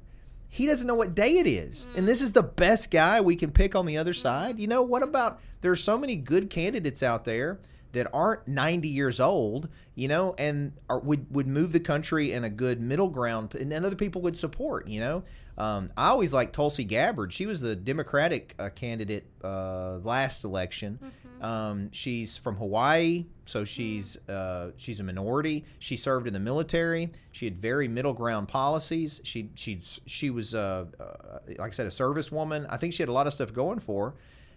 he 0.48 0.66
doesn't 0.66 0.86
know 0.86 0.94
what 0.94 1.14
day 1.14 1.38
it 1.38 1.46
is. 1.46 1.88
Mm. 1.92 1.98
And 1.98 2.08
this 2.08 2.22
is 2.22 2.32
the 2.32 2.42
best 2.42 2.90
guy 2.90 3.20
we 3.20 3.36
can 3.36 3.50
pick 3.50 3.74
on 3.74 3.84
the 3.86 3.98
other 3.98 4.12
mm. 4.12 4.20
side. 4.20 4.58
You 4.58 4.66
know, 4.66 4.82
what 4.82 5.02
about 5.02 5.40
there's 5.60 5.82
so 5.82 5.98
many 5.98 6.16
good 6.16 6.48
candidates 6.48 7.02
out 7.02 7.24
there 7.24 7.58
that 7.96 8.06
aren't 8.12 8.46
90 8.46 8.88
years 8.88 9.20
old, 9.20 9.70
you 9.94 10.06
know, 10.06 10.34
and 10.36 10.72
are, 10.90 10.98
would 10.98 11.26
would 11.34 11.46
move 11.46 11.72
the 11.72 11.80
country 11.80 12.32
in 12.32 12.44
a 12.44 12.50
good 12.50 12.78
middle 12.78 13.08
ground, 13.08 13.54
and 13.54 13.72
then 13.72 13.84
other 13.84 13.96
people 13.96 14.20
would 14.22 14.38
support, 14.38 14.86
you 14.86 15.00
know. 15.00 15.24
Um, 15.58 15.90
I 15.96 16.08
always 16.08 16.34
liked 16.34 16.54
Tulsi 16.54 16.84
Gabbard. 16.84 17.32
She 17.32 17.46
was 17.46 17.62
the 17.62 17.74
Democratic 17.74 18.54
uh, 18.58 18.68
candidate 18.68 19.24
uh, 19.42 19.98
last 20.04 20.44
election. 20.44 20.98
Mm-hmm. 21.02 21.42
Um, 21.42 21.92
she's 21.92 22.36
from 22.36 22.56
Hawaii, 22.56 23.24
so 23.46 23.64
she's 23.64 24.18
mm. 24.28 24.34
uh, 24.34 24.72
she's 24.76 25.00
a 25.00 25.02
minority. 25.02 25.64
She 25.78 25.96
served 25.96 26.26
in 26.26 26.34
the 26.34 26.40
military. 26.40 27.10
She 27.32 27.46
had 27.46 27.56
very 27.56 27.88
middle 27.88 28.12
ground 28.12 28.48
policies. 28.48 29.22
She 29.24 29.48
she 29.54 29.80
she 30.04 30.28
was 30.28 30.54
uh, 30.54 30.84
uh, 31.00 31.38
like 31.58 31.68
I 31.68 31.70
said 31.70 31.86
a 31.86 31.90
servicewoman. 31.90 32.66
I 32.68 32.76
think 32.76 32.92
she 32.92 33.02
had 33.02 33.08
a 33.08 33.12
lot 33.12 33.26
of 33.26 33.32
stuff 33.32 33.54
going 33.54 33.78
for 33.78 34.10
her 34.10 34.14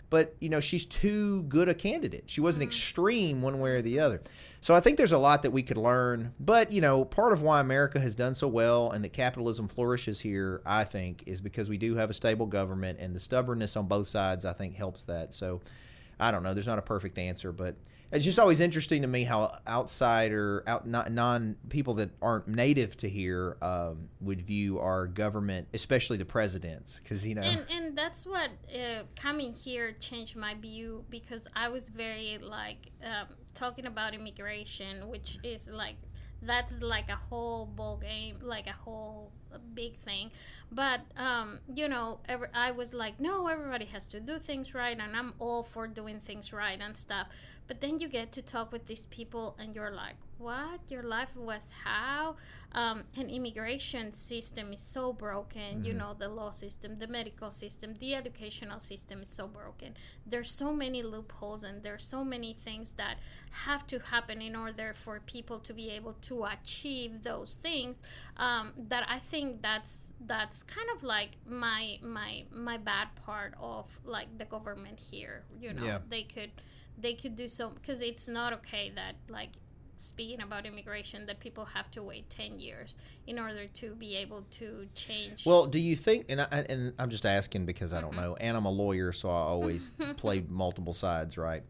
but 0.10 0.36
you 0.40 0.50
know 0.50 0.60
she's 0.60 0.86
too 0.86 1.44
good 1.44 1.70
a 1.70 1.74
candidate. 1.74 2.30
She 2.30 2.42
wasn't 2.42 2.64
mm-hmm. 2.64 2.70
extreme 2.70 3.42
one 3.42 3.60
way 3.60 3.72
or 3.72 3.82
the 3.82 4.00
other. 4.00 4.22
So 4.62 4.76
I 4.76 4.82
think 4.82 4.98
there's 4.98 5.14
a 5.14 5.18
lot 5.18 5.44
that 5.44 5.52
we 5.52 5.64
could 5.64 5.78
learn. 5.78 6.34
But 6.40 6.72
you 6.72 6.82
know, 6.82 7.06
part 7.06 7.34
of 7.34 7.42
why 7.42 7.60
America 7.60 8.00
has 8.00 8.16
done 8.16 8.36
so 8.36 8.48
well 8.48 8.92
and 8.92 9.04
that 9.04 9.14
capitalism 9.14 9.68
flourishes 9.68 10.20
here, 10.20 10.62
I 10.66 10.84
think, 10.84 11.24
is 11.26 11.42
because 11.42 11.70
we 11.70 11.78
do 11.78 11.96
have 11.96 12.10
a 12.10 12.14
stable 12.14 12.46
government 12.46 13.00
and 13.00 13.16
the 13.16 13.20
stubbornness 13.20 13.76
on 13.76 13.88
both 13.88 14.08
sides. 14.08 14.46
I 14.46 14.54
think 14.54 14.76
helps 14.76 15.04
that. 15.04 15.34
So 15.34 15.62
I 16.20 16.32
don't 16.32 16.44
know. 16.44 16.54
There's 16.54 16.68
not 16.68 16.80
a 16.80 16.84
perfect 16.84 17.18
answer, 17.18 17.52
but 17.52 17.76
it's 18.12 18.26
just 18.26 18.40
always 18.40 18.60
interesting 18.60 19.04
to 19.04 19.08
me 19.08 19.24
how 19.24 19.58
outsider, 19.68 20.64
out 20.66 20.88
non 20.88 21.56
people 21.70 21.94
that 21.96 22.10
aren't 22.22 22.48
native 22.48 22.98
to 22.98 23.10
here 23.10 23.58
um, 23.62 24.10
would 24.20 24.42
view 24.42 24.80
our 24.80 25.06
government, 25.06 25.68
especially 25.74 26.18
the 26.18 26.26
presidents, 26.26 27.00
because 27.00 27.26
you 27.26 27.36
know. 27.36 27.42
And, 27.42 27.66
and 27.70 27.98
that's 27.98 28.26
what 28.26 28.50
uh, 28.74 29.04
coming 29.16 29.54
here 29.54 29.92
changed 30.00 30.36
my 30.36 30.56
view 30.56 31.06
because 31.10 31.48
I 31.56 31.70
was 31.70 31.90
very 31.90 32.40
like 32.42 32.92
um, 33.04 33.28
talking 33.54 33.86
about 33.86 34.16
immigration, 34.16 35.08
which 35.10 35.38
is 35.44 35.70
like 35.70 35.96
that's 36.42 36.82
like 36.82 37.10
a 37.10 37.16
whole 37.16 37.66
ball 37.66 37.98
game, 37.98 38.38
like 38.42 38.68
a 38.68 38.74
whole 38.74 39.32
big 39.74 39.98
thing. 40.00 40.32
But 40.72 41.02
um, 41.18 41.60
you 41.74 41.88
know, 41.88 42.20
every, 42.28 42.48
I 42.54 42.72
was 42.72 42.94
like, 42.94 43.20
no, 43.20 43.48
everybody 43.48 43.86
has 43.86 44.08
to 44.08 44.20
do 44.20 44.40
things 44.40 44.74
right, 44.74 44.98
and 44.98 45.16
I'm 45.16 45.34
all 45.40 45.64
for 45.64 45.88
doing 45.88 46.20
things 46.20 46.54
right 46.54 46.80
and 46.82 46.96
stuff. 46.96 47.28
But 47.70 47.82
then 47.82 48.00
you 48.00 48.08
get 48.08 48.32
to 48.32 48.42
talk 48.42 48.72
with 48.72 48.88
these 48.88 49.06
people, 49.06 49.56
and 49.60 49.76
you're 49.76 49.92
like, 49.92 50.16
what? 50.40 50.80
Your 50.88 51.04
life 51.04 51.36
was 51.36 51.70
how? 51.84 52.36
Um, 52.72 53.04
an 53.16 53.30
immigration 53.30 54.12
system 54.12 54.74
is 54.74 54.80
so 54.80 55.14
broken. 55.14 55.62
Mm-hmm. 55.62 55.84
You 55.84 55.94
know, 55.94 56.16
the 56.18 56.30
law 56.30 56.50
system, 56.50 56.98
the 56.98 57.06
medical 57.06 57.52
system, 57.52 57.94
the 58.00 58.16
educational 58.16 58.80
system 58.80 59.22
is 59.22 59.28
so 59.28 59.48
broken. 59.48 59.96
There's 60.26 60.50
so 60.50 60.74
many 60.74 61.04
loopholes, 61.04 61.62
and 61.64 61.84
there's 61.84 62.04
so 62.04 62.24
many 62.24 62.54
things 62.54 62.94
that 62.94 63.20
have 63.52 63.86
to 63.88 64.00
happen 64.00 64.42
in 64.42 64.56
order 64.56 64.94
for 64.96 65.20
people 65.28 65.60
to 65.60 65.72
be 65.72 65.92
able 65.92 66.14
to 66.22 66.46
achieve 66.46 67.24
those 67.24 67.60
things. 67.62 67.98
Um, 68.38 68.74
that 68.78 69.06
I 69.08 69.20
think 69.20 69.62
that's 69.62 70.12
that's 70.26 70.64
kind 70.64 70.90
of 70.96 71.04
like 71.04 71.38
my 71.46 72.00
my 72.02 72.46
my 72.52 72.78
bad 72.78 73.10
part 73.24 73.54
of 73.62 73.86
like 74.06 74.36
the 74.40 74.46
government 74.46 75.00
here. 75.00 75.44
You 75.62 75.74
know, 75.74 75.86
yeah. 75.86 76.00
they 76.10 76.24
could 76.24 76.50
they 77.02 77.14
could 77.14 77.36
do 77.36 77.48
so 77.48 77.70
because 77.70 78.02
it's 78.02 78.28
not 78.28 78.54
okay 78.54 78.92
that 78.96 79.16
like 79.30 79.50
speaking 79.98 80.42
about 80.42 80.66
immigration 80.66 81.26
that 81.26 81.40
people 81.40 81.66
have 81.66 81.92
to 81.92 82.02
wait 82.02 82.30
10 82.30 82.58
years 82.60 82.96
in 83.28 83.38
order 83.38 83.68
to 83.68 83.94
be 83.96 84.16
able 84.16 84.46
to 84.50 84.88
change 84.96 85.46
well 85.46 85.66
do 85.66 85.80
you 85.80 85.96
think 85.96 86.26
and, 86.30 86.40
I, 86.40 86.66
and 86.70 86.94
i'm 86.98 87.10
just 87.10 87.26
asking 87.26 87.66
because 87.66 87.94
i 87.94 88.00
don't 88.00 88.12
mm-hmm. 88.12 88.22
know 88.22 88.36
and 88.40 88.56
i'm 88.56 88.66
a 88.66 88.72
lawyer 88.72 89.12
so 89.12 89.30
i 89.30 89.34
always 89.34 89.92
play 90.18 90.44
multiple 90.48 90.94
sides 90.94 91.38
right 91.38 91.64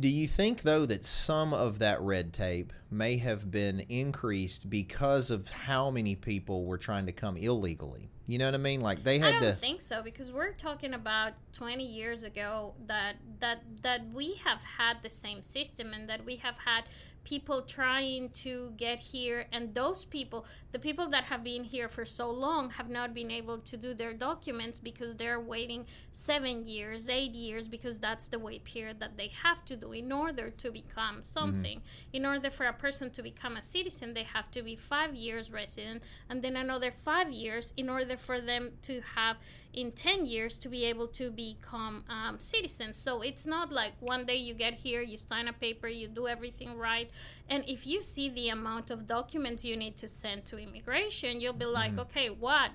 Do 0.00 0.08
you 0.08 0.26
think 0.26 0.62
though 0.62 0.86
that 0.86 1.04
some 1.04 1.52
of 1.52 1.78
that 1.80 2.00
red 2.00 2.32
tape 2.32 2.72
may 2.90 3.18
have 3.18 3.50
been 3.50 3.80
increased 3.80 4.70
because 4.70 5.30
of 5.30 5.50
how 5.50 5.90
many 5.90 6.14
people 6.14 6.64
were 6.64 6.78
trying 6.78 7.04
to 7.04 7.12
come 7.12 7.36
illegally? 7.36 8.10
You 8.26 8.38
know 8.38 8.46
what 8.46 8.54
I 8.54 8.58
mean? 8.58 8.80
Like 8.80 9.04
they 9.04 9.18
had 9.18 9.28
I 9.28 9.32
don't 9.32 9.42
to. 9.42 9.52
think 9.54 9.82
so 9.82 10.02
because 10.02 10.32
we're 10.32 10.52
talking 10.52 10.94
about 10.94 11.32
20 11.52 11.84
years 11.84 12.22
ago 12.22 12.74
that 12.86 13.16
that 13.40 13.62
that 13.82 14.00
we 14.14 14.36
have 14.36 14.62
had 14.62 14.98
the 15.02 15.10
same 15.10 15.42
system 15.42 15.92
and 15.92 16.08
that 16.08 16.24
we 16.24 16.36
have 16.36 16.56
had 16.56 16.84
people 17.24 17.62
trying 17.62 18.30
to 18.30 18.72
get 18.76 18.98
here 18.98 19.46
and 19.52 19.74
those 19.74 20.04
people 20.04 20.46
the 20.72 20.78
people 20.78 21.08
that 21.08 21.24
have 21.24 21.42
been 21.42 21.64
here 21.64 21.88
for 21.88 22.04
so 22.04 22.30
long 22.30 22.70
have 22.70 22.88
not 22.88 23.12
been 23.12 23.30
able 23.30 23.58
to 23.58 23.76
do 23.76 23.92
their 23.92 24.14
documents 24.14 24.78
because 24.78 25.14
they're 25.16 25.40
waiting 25.40 25.84
7 26.12 26.64
years 26.64 27.08
8 27.08 27.32
years 27.32 27.68
because 27.68 27.98
that's 27.98 28.28
the 28.28 28.38
wait 28.38 28.64
period 28.64 29.00
that 29.00 29.16
they 29.16 29.28
have 29.42 29.64
to 29.64 29.76
do 29.76 29.92
in 29.92 30.10
order 30.12 30.50
to 30.50 30.70
become 30.70 31.16
mm-hmm. 31.16 31.22
something. 31.22 31.82
In 32.12 32.24
order 32.24 32.50
for 32.50 32.66
a 32.66 32.72
person 32.72 33.10
to 33.10 33.22
become 33.22 33.56
a 33.56 33.62
citizen 33.62 34.14
they 34.14 34.24
have 34.24 34.50
to 34.52 34.62
be 34.62 34.76
5 34.76 35.14
years 35.14 35.50
resident 35.50 36.02
and 36.28 36.42
then 36.42 36.56
another 36.56 36.92
5 37.04 37.30
years 37.30 37.72
in 37.76 37.88
order 37.88 38.16
for 38.16 38.40
them 38.40 38.72
to 38.82 39.02
have 39.14 39.36
in 39.72 39.92
10 39.92 40.26
years 40.26 40.58
to 40.58 40.68
be 40.68 40.84
able 40.84 41.06
to 41.06 41.30
become 41.30 42.04
um, 42.08 42.38
citizens. 42.40 42.96
So 42.96 43.22
it's 43.22 43.46
not 43.46 43.70
like 43.70 43.92
one 44.00 44.26
day 44.26 44.36
you 44.36 44.54
get 44.54 44.74
here, 44.74 45.00
you 45.00 45.16
sign 45.16 45.46
a 45.48 45.52
paper, 45.52 45.86
you 45.86 46.08
do 46.08 46.26
everything 46.26 46.76
right. 46.76 47.08
And 47.48 47.64
if 47.68 47.86
you 47.86 48.02
see 48.02 48.28
the 48.28 48.48
amount 48.48 48.90
of 48.90 49.06
documents 49.06 49.64
you 49.64 49.76
need 49.76 49.96
to 49.98 50.08
send 50.08 50.44
to 50.46 50.58
immigration, 50.58 51.40
you'll 51.40 51.52
be 51.52 51.66
like, 51.66 51.98
okay, 51.98 52.30
what? 52.30 52.70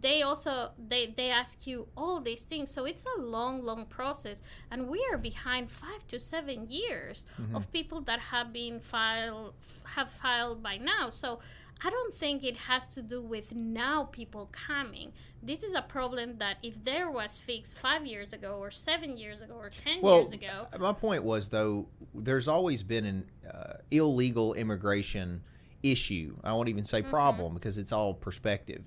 They 0.00 0.22
also 0.22 0.70
they 0.88 1.14
they 1.16 1.30
ask 1.30 1.68
you 1.68 1.86
all 1.96 2.20
these 2.20 2.42
things. 2.42 2.68
So 2.68 2.84
it's 2.84 3.04
a 3.16 3.20
long, 3.20 3.62
long 3.62 3.86
process, 3.86 4.42
and 4.72 4.88
we 4.88 5.06
are 5.12 5.16
behind 5.16 5.70
five 5.70 6.04
to 6.08 6.18
seven 6.18 6.68
years 6.68 7.26
of 7.54 7.70
people 7.70 8.00
that 8.02 8.18
have 8.18 8.52
been 8.52 8.80
filed 8.80 9.54
have 9.84 10.10
filed 10.10 10.64
by 10.64 10.78
now. 10.78 11.10
So 11.10 11.38
I 11.84 11.90
don't 11.90 12.14
think 12.14 12.42
it 12.42 12.56
has 12.56 12.88
to 12.88 13.02
do 13.02 13.20
with 13.20 13.54
now 13.54 14.04
people 14.04 14.50
coming. 14.52 15.12
This 15.42 15.62
is 15.62 15.74
a 15.74 15.82
problem 15.82 16.38
that 16.38 16.56
if 16.62 16.82
there 16.84 17.10
was 17.10 17.38
fixed 17.38 17.76
five 17.76 18.06
years 18.06 18.32
ago, 18.32 18.58
or 18.58 18.70
seven 18.70 19.16
years 19.16 19.42
ago, 19.42 19.54
or 19.54 19.70
ten 19.70 20.00
Well, 20.00 20.22
years 20.22 20.32
ago, 20.32 20.66
my 20.78 20.92
point 20.92 21.22
was 21.22 21.48
though, 21.48 21.86
there's 22.14 22.48
always 22.48 22.82
been 22.82 23.04
an 23.04 23.30
uh, 23.52 23.74
illegal 23.90 24.54
immigration 24.54 25.42
issue. 25.82 26.36
I 26.42 26.52
won't 26.52 26.68
even 26.68 26.84
say 26.84 27.02
problem 27.02 27.54
because 27.54 27.78
it's 27.78 27.92
all 27.92 28.14
perspective. 28.14 28.82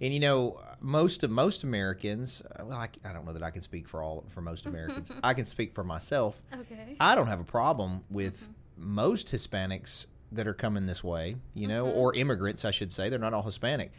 And 0.00 0.12
you 0.12 0.20
know, 0.20 0.60
most 0.80 1.22
of 1.22 1.30
most 1.30 1.62
Americans, 1.62 2.42
uh, 2.42 2.64
well, 2.64 2.78
I, 2.78 2.88
I 3.04 3.12
don't 3.12 3.24
know 3.24 3.32
that 3.32 3.42
I 3.42 3.50
can 3.50 3.62
speak 3.62 3.88
for 3.88 4.02
all 4.02 4.24
for 4.28 4.42
most 4.42 4.66
Americans. 4.66 5.10
I 5.24 5.34
can 5.34 5.46
speak 5.46 5.74
for 5.74 5.84
myself. 5.84 6.40
okay, 6.52 6.96
I 7.00 7.14
don't 7.14 7.28
have 7.28 7.40
a 7.40 7.44
problem 7.44 8.04
with 8.10 8.46
most 8.76 9.28
Hispanics 9.28 10.06
that 10.34 10.46
are 10.46 10.54
coming 10.54 10.86
this 10.86 11.02
way, 11.02 11.36
you 11.54 11.66
know, 11.66 11.86
mm-hmm. 11.86 11.98
or 11.98 12.14
immigrants, 12.14 12.64
I 12.64 12.70
should 12.70 12.92
say. 12.92 13.08
They're 13.08 13.18
not 13.18 13.34
all 13.34 13.42
Hispanic. 13.42 13.92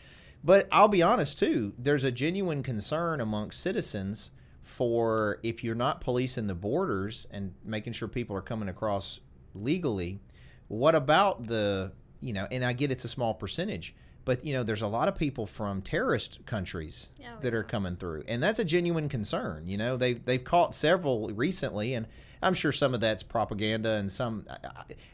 But 0.44 0.68
I'll 0.72 0.88
be 0.88 1.02
honest 1.02 1.40
too, 1.40 1.74
there's 1.78 2.04
a 2.04 2.12
genuine 2.12 2.62
concern 2.62 3.20
amongst 3.20 3.62
citizens 3.62 4.32
for 4.62 5.40
if 5.44 5.64
you're 5.64 5.76
not 5.76 6.02
policing 6.02 6.48
the 6.48 6.56
borders 6.56 7.28
and 7.32 7.54
making 7.64 7.94
sure 7.94 8.08
people 8.08 8.36
are 8.36 8.42
coming 8.42 8.70
across 8.70 9.20
legally, 9.54 10.20
what 10.68 10.96
about 10.96 11.48
the, 11.48 11.92
you 12.20 12.34
know, 12.34 12.48
and 12.52 12.66
I 12.66 12.74
get 12.74 12.92
it's 12.92 13.06
a 13.06 13.08
small 13.08 13.34
percentage, 13.34 13.96
but 14.26 14.44
you 14.44 14.54
know, 14.54 14.64
there's 14.64 14.82
a 14.82 14.88
lot 14.88 15.08
of 15.08 15.16
people 15.16 15.46
from 15.46 15.82
terrorist 15.82 16.46
countries 16.46 17.08
Oh, 17.22 17.40
that 17.42 17.54
are 17.54 17.64
coming 17.64 17.96
through, 17.96 18.24
and 18.28 18.42
that's 18.44 18.60
a 18.60 18.66
genuine 18.66 19.08
concern. 19.08 19.68
You 19.68 19.78
know, 19.78 19.96
they 19.96 20.14
they've 20.14 20.44
caught 20.44 20.76
several 20.76 21.30
recently, 21.30 21.94
and 21.94 22.08
I'm 22.42 22.54
sure 22.54 22.72
some 22.72 22.94
of 22.94 23.00
that's 23.00 23.24
propaganda 23.24 23.92
and 23.92 24.12
some, 24.12 24.46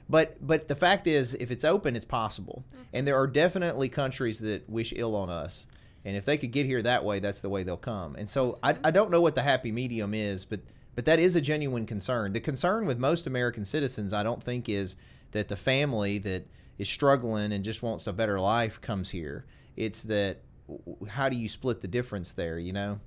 but 0.10 0.36
but 0.46 0.68
the 0.68 0.76
fact 0.76 1.08
is, 1.08 1.36
if 1.36 1.52
it's 1.52 1.66
open, 1.66 1.96
it's 1.96 2.06
possible, 2.06 2.64
mm-hmm. 2.74 2.84
and 2.94 3.08
there 3.08 3.18
are 3.18 3.28
definitely 3.28 3.90
countries 3.90 4.40
that 4.40 4.68
wish 4.70 4.94
ill 4.96 5.16
on 5.16 5.30
us. 5.30 5.68
And 6.04 6.18
if 6.18 6.26
they 6.26 6.38
could 6.38 6.52
get 6.52 6.66
here 6.66 6.82
that 6.82 7.04
way, 7.04 7.20
that's 7.20 7.42
the 7.42 7.50
way 7.50 7.62
they'll 7.62 7.78
come. 7.78 8.16
And 8.16 8.28
so 8.28 8.58
I, 8.64 8.74
mm-hmm. 8.74 8.88
I 8.88 8.92
don't 8.92 9.12
know 9.12 9.22
what 9.22 9.36
the 9.36 9.44
happy 9.44 9.72
medium 9.72 10.14
is, 10.14 10.46
but 10.46 10.62
but 10.96 11.06
that 11.06 11.20
is 11.20 11.36
a 11.36 11.42
genuine 11.42 11.86
concern. 11.86 12.34
The 12.34 12.40
concern 12.40 12.86
with 12.86 12.98
most 12.98 13.28
American 13.28 13.66
citizens, 13.66 14.14
I 14.14 14.24
don't 14.24 14.44
think, 14.44 14.68
is 14.68 14.96
that 15.32 15.48
the 15.48 15.56
family 15.56 16.18
that 16.20 16.46
is 16.82 16.90
struggling 16.90 17.54
and 17.54 17.64
just 17.64 17.84
wants 17.84 18.08
a 18.08 18.14
better 18.14 18.40
life 18.40 18.82
comes 18.82 19.10
here. 19.10 19.46
It's 19.76 20.02
that 20.04 20.42
how 21.08 21.30
do 21.30 21.36
you 21.38 21.48
split 21.48 21.82
the 21.82 21.88
difference 21.88 22.34
there? 22.34 22.58
You 22.58 22.74
know, 22.74 23.00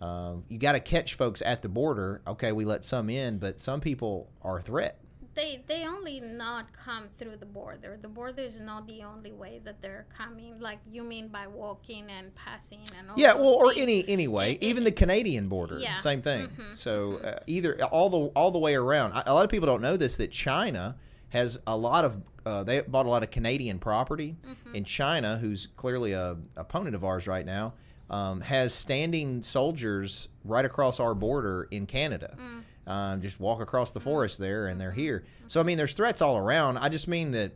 um, 0.00 0.44
you 0.48 0.58
got 0.58 0.72
to 0.72 0.80
catch 0.80 1.14
folks 1.14 1.42
at 1.42 1.62
the 1.62 1.68
border. 1.68 2.22
Okay, 2.26 2.52
we 2.52 2.64
let 2.64 2.84
some 2.84 3.10
in, 3.10 3.38
but 3.38 3.60
some 3.60 3.80
people 3.80 4.30
are 4.42 4.58
a 4.58 4.62
threat. 4.62 4.98
they 5.34 5.62
they 5.68 5.86
only 5.86 6.18
not 6.20 6.66
come 6.72 7.04
through 7.18 7.36
the 7.36 7.46
border. 7.46 7.98
The 8.00 8.08
border 8.08 8.42
is 8.42 8.58
not 8.60 8.86
the 8.88 9.02
only 9.04 9.32
way 9.32 9.60
that 9.64 9.80
they're 9.82 10.06
coming. 10.16 10.58
Like 10.58 10.80
you 10.90 11.02
mean 11.04 11.28
by 11.28 11.46
walking 11.46 12.10
and 12.10 12.34
passing 12.34 12.80
and 12.98 13.10
all 13.10 13.16
Yeah, 13.18 13.34
well, 13.34 13.44
or 13.62 13.68
things. 13.74 13.82
any 13.82 14.08
anyway, 14.08 14.54
It- 14.54 14.62
even 14.70 14.82
the 14.84 14.92
Canadian 15.02 15.48
border, 15.48 15.78
Yeah. 15.78 15.94
same 15.96 16.22
thing. 16.22 16.48
Mhm, 16.48 16.76
So 16.76 17.18
uh, 17.18 17.38
either 17.46 17.70
all 17.84 18.10
the 18.10 18.20
all 18.38 18.50
the 18.50 18.58
way 18.66 18.74
around. 18.74 19.12
A 19.12 19.30
a 19.30 19.34
lot 19.34 19.44
of 19.44 19.50
people 19.50 19.66
don't 19.66 19.82
know 19.82 19.96
this 19.96 20.16
that 20.16 20.30
China 20.32 20.96
has 21.30 21.58
a 21.66 21.76
lot 21.76 22.04
of 22.04 22.22
uh, 22.46 22.62
they 22.64 22.80
bought 22.80 23.04
a 23.06 23.08
lot 23.10 23.22
of 23.22 23.30
Canadian 23.30 23.78
property, 23.78 24.36
Mm-hmm. 24.46 24.74
and 24.74 24.86
China, 24.86 25.36
who's 25.36 25.66
clearly 25.76 26.12
a 26.12 26.36
opponent 26.56 26.94
of 26.96 27.04
ours 27.04 27.26
right 27.26 27.44
now, 27.44 27.74
um, 28.08 28.40
has 28.40 28.72
standing 28.72 29.42
soldiers 29.42 30.28
right 30.44 30.64
across 30.64 30.98
our 31.00 31.14
border 31.14 31.68
in 31.70 31.84
Canada. 31.86 32.34
Mm. 32.38 32.62
Um, 32.90 33.20
just 33.20 33.38
walk 33.38 33.60
across 33.60 33.90
the 33.90 34.00
forest 34.00 34.38
there, 34.38 34.66
and 34.68 34.80
they're 34.80 34.92
here. 34.92 35.24
So 35.46 35.60
I 35.60 35.62
mean, 35.64 35.76
there's 35.76 35.92
threats 35.92 36.22
all 36.22 36.38
around. 36.38 36.78
I 36.78 36.88
just 36.88 37.06
mean 37.06 37.32
that 37.32 37.52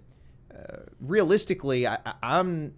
uh, 0.55 0.77
realistically, 1.01 1.87
I, 1.87 1.97
I'm, 2.23 2.75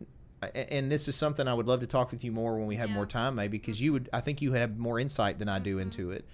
and 0.54 0.92
this 0.92 1.08
is 1.08 1.16
something 1.16 1.48
I 1.48 1.54
would 1.54 1.66
love 1.66 1.80
to 1.80 1.86
talk 1.88 2.12
with 2.12 2.22
you 2.22 2.30
more 2.30 2.56
when 2.56 2.66
we 2.68 2.76
have 2.76 2.90
Yeah. 2.90 2.94
more 2.94 3.06
time, 3.06 3.34
maybe 3.34 3.58
because 3.58 3.80
you 3.80 3.92
would. 3.94 4.08
I 4.12 4.20
think 4.20 4.40
you 4.40 4.52
have 4.52 4.78
more 4.78 5.00
insight 5.00 5.40
than 5.40 5.48
I 5.48 5.58
do 5.58 5.72
Mm-hmm. 5.76 5.82
into 5.82 6.10
it. 6.12 6.24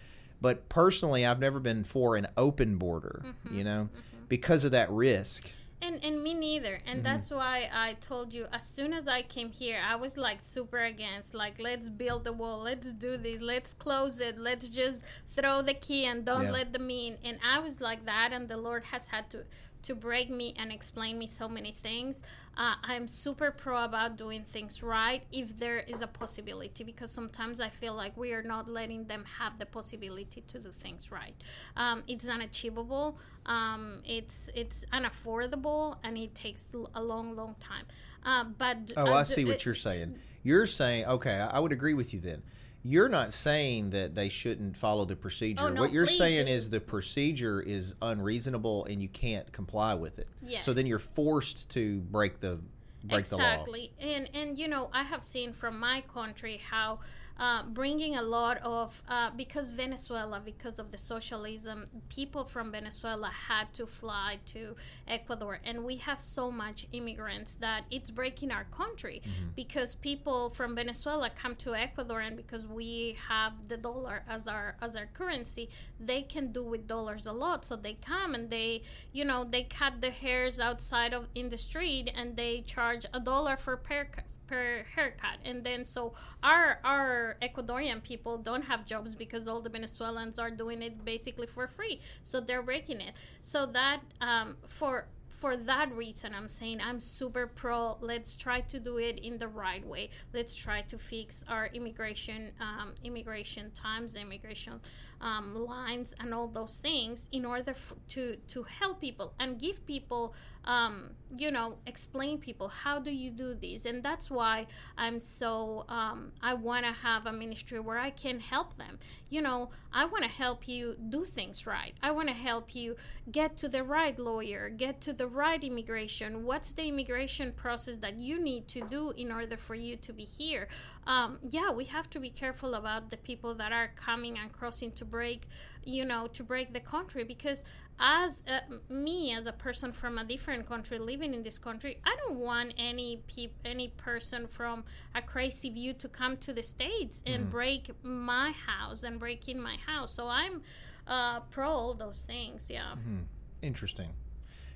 But 0.43 0.69
personally, 0.69 1.25
I've 1.25 1.39
never 1.39 1.59
been 1.61 1.85
for 1.85 2.17
an 2.17 2.27
open 2.37 2.77
border. 2.77 3.23
Mm-hmm. 3.25 3.57
You 3.57 3.65
know, 3.65 3.89
because 4.31 4.65
of 4.65 4.71
that 4.73 4.91
risk. 4.91 5.51
And 5.83 6.03
and 6.05 6.23
me 6.23 6.33
neither. 6.35 6.77
Mm-hmm. 6.77 6.89
And 6.89 7.05
that's 7.05 7.31
why 7.31 7.69
I 7.73 7.95
told 8.01 8.33
you 8.33 8.47
as 8.53 8.67
soon 8.67 8.93
as 8.93 9.09
I 9.09 9.23
came 9.23 9.51
here, 9.51 9.81
I 9.87 9.97
was 9.97 10.17
like 10.17 10.41
super 10.43 10.79
against 10.79 11.35
like 11.35 11.59
let's 11.59 11.89
build 11.91 12.25
the 12.25 12.33
wall, 12.33 12.59
let's 12.63 12.93
do 12.93 13.17
this, 13.17 13.41
let's 13.43 13.73
close 13.75 14.21
it, 14.21 14.39
let's 14.39 14.69
just 14.69 15.05
throw 15.37 15.61
the 15.63 15.75
key 15.75 16.05
and 16.07 16.25
don't 16.25 16.45
Yeah. 16.45 16.59
let 16.59 16.73
them 16.73 16.89
in. 16.91 17.19
And 17.25 17.39
I 17.55 17.59
was 17.61 17.81
like 17.81 18.05
that 18.07 18.29
and 18.33 18.49
the 18.49 18.57
Lord 18.57 18.85
has 18.85 19.07
had 19.09 19.31
to 19.31 19.39
to 19.83 19.95
break 19.95 20.31
me 20.31 20.55
and 20.59 20.71
explain 20.73 21.19
me 21.19 21.27
so 21.27 21.49
many 21.49 21.73
things. 21.83 22.23
Uh, 22.57 22.75
I'm 22.83 23.09
super 23.09 23.51
pro 23.51 23.85
about 23.85 24.17
doing 24.17 24.43
things 24.43 24.83
right 24.83 25.23
if 25.33 25.59
there 25.59 25.79
is 25.79 26.01
a 26.03 26.07
possibility 26.07 26.85
because 26.85 27.11
sometimes 27.11 27.61
I 27.61 27.69
feel 27.71 27.95
like 27.95 28.17
we 28.17 28.33
are 28.33 28.43
not 28.43 28.69
letting 28.69 29.05
them 29.07 29.25
have 29.39 29.59
the 29.59 29.67
possibility 29.67 30.43
to 30.49 30.59
do 30.59 30.71
things 30.71 31.11
right. 31.11 31.35
Um, 31.77 32.03
it's 32.07 32.29
unachievable. 32.29 33.19
Um, 33.47 34.01
it's 34.05 34.51
it's 34.55 34.85
unaffordable 34.93 35.97
and 36.05 36.19
it 36.19 36.35
takes 36.35 36.73
a 36.95 37.03
long, 37.03 37.35
long 37.37 37.55
time. 37.61 37.87
Uh, 38.25 38.45
but 38.59 38.77
Oh, 38.97 39.07
I, 39.07 39.21
I 39.21 39.23
d- 39.23 39.29
see 39.29 39.45
what 39.45 39.55
it- 39.57 39.65
you're 39.65 39.75
saying. 39.75 40.19
You're 40.43 40.67
saying, 40.67 41.05
okay, 41.07 41.37
I 41.39 41.59
would 41.59 41.73
agree 41.73 41.95
with 41.95 42.13
you 42.15 42.21
then. 42.21 42.43
You're 42.83 43.09
not 43.09 43.33
saying 43.33 43.91
that 43.91 44.15
they 44.15 44.29
shouldn't 44.29 44.77
follow 44.77 45.05
the 45.05 45.17
procedure. 45.17 45.65
Oh, 45.65 45.69
no, 45.69 45.83
what 45.83 45.93
you're 45.93 46.07
saying 46.07 46.47
do. 46.47 46.53
is 46.53 46.71
the 46.71 46.81
procedure 46.81 47.61
is 47.61 47.95
unreasonable 48.01 48.87
and 48.87 49.03
you 49.03 49.09
can't 49.09 49.51
comply 49.53 49.95
with 49.95 50.19
it. 50.19 50.29
Yes. 50.43 50.65
So 50.65 50.73
then 50.73 50.87
you're 50.87 50.99
forced 50.99 51.69
to 51.71 52.01
break 52.01 52.41
the 52.41 52.61
break 53.05 53.27
the 53.27 53.37
law. 53.37 53.43
exactly 53.43 53.91
and 53.99 54.29
and 54.35 54.59
you 54.59 54.69
know 54.69 54.91
i 54.93 55.03
have 55.03 55.25
seen 55.25 55.55
from 55.55 55.79
my 55.79 56.03
country 56.13 56.61
how 56.69 56.99
uh, 57.41 57.63
bringing 57.71 58.17
a 58.17 58.23
lot 58.23 58.59
of 58.59 59.03
uh, 59.09 59.31
because 59.35 59.71
venezuela 59.71 60.41
because 60.45 60.79
of 60.79 60.93
the 60.93 60.99
socialism 60.99 61.87
people 62.11 62.45
from 62.45 62.71
venezuela 62.71 63.31
had 63.49 63.73
to 63.73 63.87
fly 63.87 64.39
to 64.45 64.77
ecuador. 65.09 65.59
And 65.65 65.85
we 65.85 65.97
have 65.97 66.21
so 66.21 66.51
much 66.51 66.87
immigrants 66.93 67.55
that 67.57 67.85
it's 67.91 68.11
breaking 68.11 68.51
our 68.53 68.65
country 68.65 69.23
because 69.57 69.95
people 69.95 70.51
from 70.51 70.75
venezuela 70.77 71.31
come 71.31 71.57
to 71.57 71.75
ecuador 71.75 72.21
and 72.21 72.37
because 72.37 72.67
we 72.67 73.17
have 73.29 73.53
the 73.69 73.79
dollar 73.79 74.23
as 74.29 74.47
our 74.47 74.77
as 74.83 74.95
our 74.95 75.07
currency 75.07 75.71
they 75.99 76.23
can 76.23 76.53
do 76.53 76.63
with 76.63 76.87
dollars 76.87 77.25
a 77.27 77.33
lot. 77.33 77.65
So 77.65 77.75
they 77.75 77.95
come 77.95 78.35
and 78.35 78.51
they 78.51 78.83
you 79.13 79.25
know 79.25 79.45
they 79.45 79.63
cut 79.63 80.03
the 80.03 80.11
hairs 80.11 80.61
outside 80.61 81.15
of 81.15 81.29
in 81.35 81.49
the 81.49 81.59
street 81.59 82.13
and 82.15 82.37
they 82.37 82.61
charge 82.61 83.07
a 83.15 83.21
dollar 83.21 83.57
for 83.57 83.79
per 83.79 84.07
per 84.51 84.85
haircut. 84.95 85.39
And 85.45 85.65
then 85.65 85.85
so 85.85 86.15
our 86.43 86.81
our 86.85 87.37
ecuadorian 87.41 88.03
people 88.03 88.37
don't 88.37 88.63
have 88.63 88.85
jobs 88.85 89.15
because 89.15 89.47
all 89.49 89.61
the 89.61 89.71
venezuelans 89.71 90.39
are 90.39 90.51
doing 90.51 90.83
it 90.83 91.05
basically 91.05 91.47
for 91.47 91.69
free. 91.69 92.01
So 92.25 92.41
they're 92.41 92.63
breaking 92.63 93.01
it. 93.01 93.15
So 93.43 93.67
that 93.67 94.01
um, 94.21 94.57
for 94.69 95.07
for 95.29 95.57
that 95.57 95.91
reason 95.95 96.35
i'm 96.35 96.49
saying 96.49 96.81
i'm 96.85 96.99
super 97.01 97.47
pro 97.47 97.97
let's 98.01 98.37
try 98.37 98.61
to 98.61 98.81
do 98.81 98.99
it 98.99 99.21
in 99.21 99.39
the 99.39 99.47
right 99.49 99.87
way. 99.87 100.11
Let's 100.35 100.55
try 100.55 100.83
to 100.83 100.99
fix 100.99 101.45
our 101.49 101.67
immigration 101.73 102.53
um, 102.61 102.95
immigration 103.05 103.71
times 103.71 104.17
immigration 104.17 104.81
um, 105.21 105.55
lines 105.67 106.15
and 106.19 106.35
all 106.35 106.49
those 106.49 106.79
things 106.79 107.29
in 107.33 107.45
order 107.45 107.71
f- 107.71 107.95
to 108.09 108.37
to 108.49 108.65
help 108.65 109.01
people 109.01 109.33
and 109.39 109.59
give 109.61 109.87
people 109.87 110.35
um, 110.71 111.11
you 111.37 111.51
know 111.51 111.77
explain 111.87 112.39
people 112.39 112.69
how 112.69 112.99
do 112.99 113.11
you 113.11 113.31
do 113.31 113.55
this? 113.55 113.87
And 113.87 114.03
that's 114.03 114.31
why 114.31 114.67
i'm 114.97 115.19
so 115.19 115.85
um, 115.89 116.33
i 116.51 116.53
want 116.55 116.85
to 116.87 116.93
have 116.93 117.27
a 117.27 117.33
ministry 117.33 117.81
where 117.81 117.99
i 117.99 118.11
can 118.11 118.39
help 118.39 118.77
them. 118.77 118.99
You 119.31 119.43
know 119.43 119.71
i 119.93 120.05
want 120.05 120.23
to 120.25 120.31
help 120.31 120.69
you 120.69 120.83
do 121.09 121.25
things 121.25 121.67
right. 121.67 121.95
I 122.03 122.11
want 122.13 122.29
to 122.29 122.35
help 122.35 122.75
you 122.75 122.89
get 123.33 123.57
to 123.63 123.69
the 123.69 123.83
right 123.83 124.17
lawyer 124.19 124.63
get 124.85 125.01
to 125.07 125.13
the 125.13 125.27
right 125.43 125.63
immigration. 125.71 126.45
What's 126.45 126.73
the 126.73 126.87
immigration 126.93 127.53
process 127.53 127.97
that 128.05 128.15
you 128.29 128.37
need 128.51 128.69
to 128.69 128.81
do 128.97 129.13
in 129.17 129.33
order 129.33 129.57
for 129.57 129.75
you 129.75 129.97
to 129.97 130.13
be 130.13 130.25
here? 130.25 130.69
Um, 131.07 131.39
yeah 131.57 131.71
we 131.73 131.85
have 131.97 132.09
to 132.11 132.21
be 132.21 132.31
careful 132.31 132.75
about 132.75 133.11
the 133.11 133.17
people 133.17 133.53
that 133.57 133.73
are 133.73 133.91
coming 133.97 134.39
and 134.39 134.53
crossing 134.53 134.93
to 134.93 135.05
break 135.05 135.49
you 135.85 136.05
know 136.05 136.27
to 136.29 136.43
break 136.43 136.73
the 136.73 136.81
country 136.81 137.25
because 137.25 137.65
as 138.03 138.43
uh, 138.49 138.61
me 138.89 139.33
as 139.33 139.47
a 139.47 139.53
person 139.53 139.93
from 139.93 140.17
a 140.19 140.25
different 140.25 140.67
country 140.67 140.99
living 140.99 141.35
in 141.35 141.43
this 141.43 141.59
country 141.59 141.99
i 142.05 142.17
don't 142.17 142.39
want 142.39 142.73
any 142.79 143.23
peop- 143.27 143.61
any 143.65 143.89
person 143.89 144.47
from 144.47 144.83
a 145.15 145.21
crazy 145.21 145.69
view 145.71 145.93
to 145.93 146.09
come 146.09 146.37
to 146.39 146.53
the 146.53 146.63
states 146.63 147.23
and 147.27 147.43
Mm-hmm. 147.43 147.51
break 147.51 147.91
my 148.03 148.53
house 148.53 149.03
and 149.03 149.21
break 149.21 149.49
in 149.49 149.61
my 149.61 149.77
house 149.87 150.15
so 150.15 150.29
i'm 150.29 150.63
uh, 151.07 151.41
pro 151.51 151.69
all 151.69 151.95
those 151.95 152.23
things 152.23 152.71
yeah 152.71 152.93
Mm-hmm. 152.97 153.23
Interesting. 153.63 154.09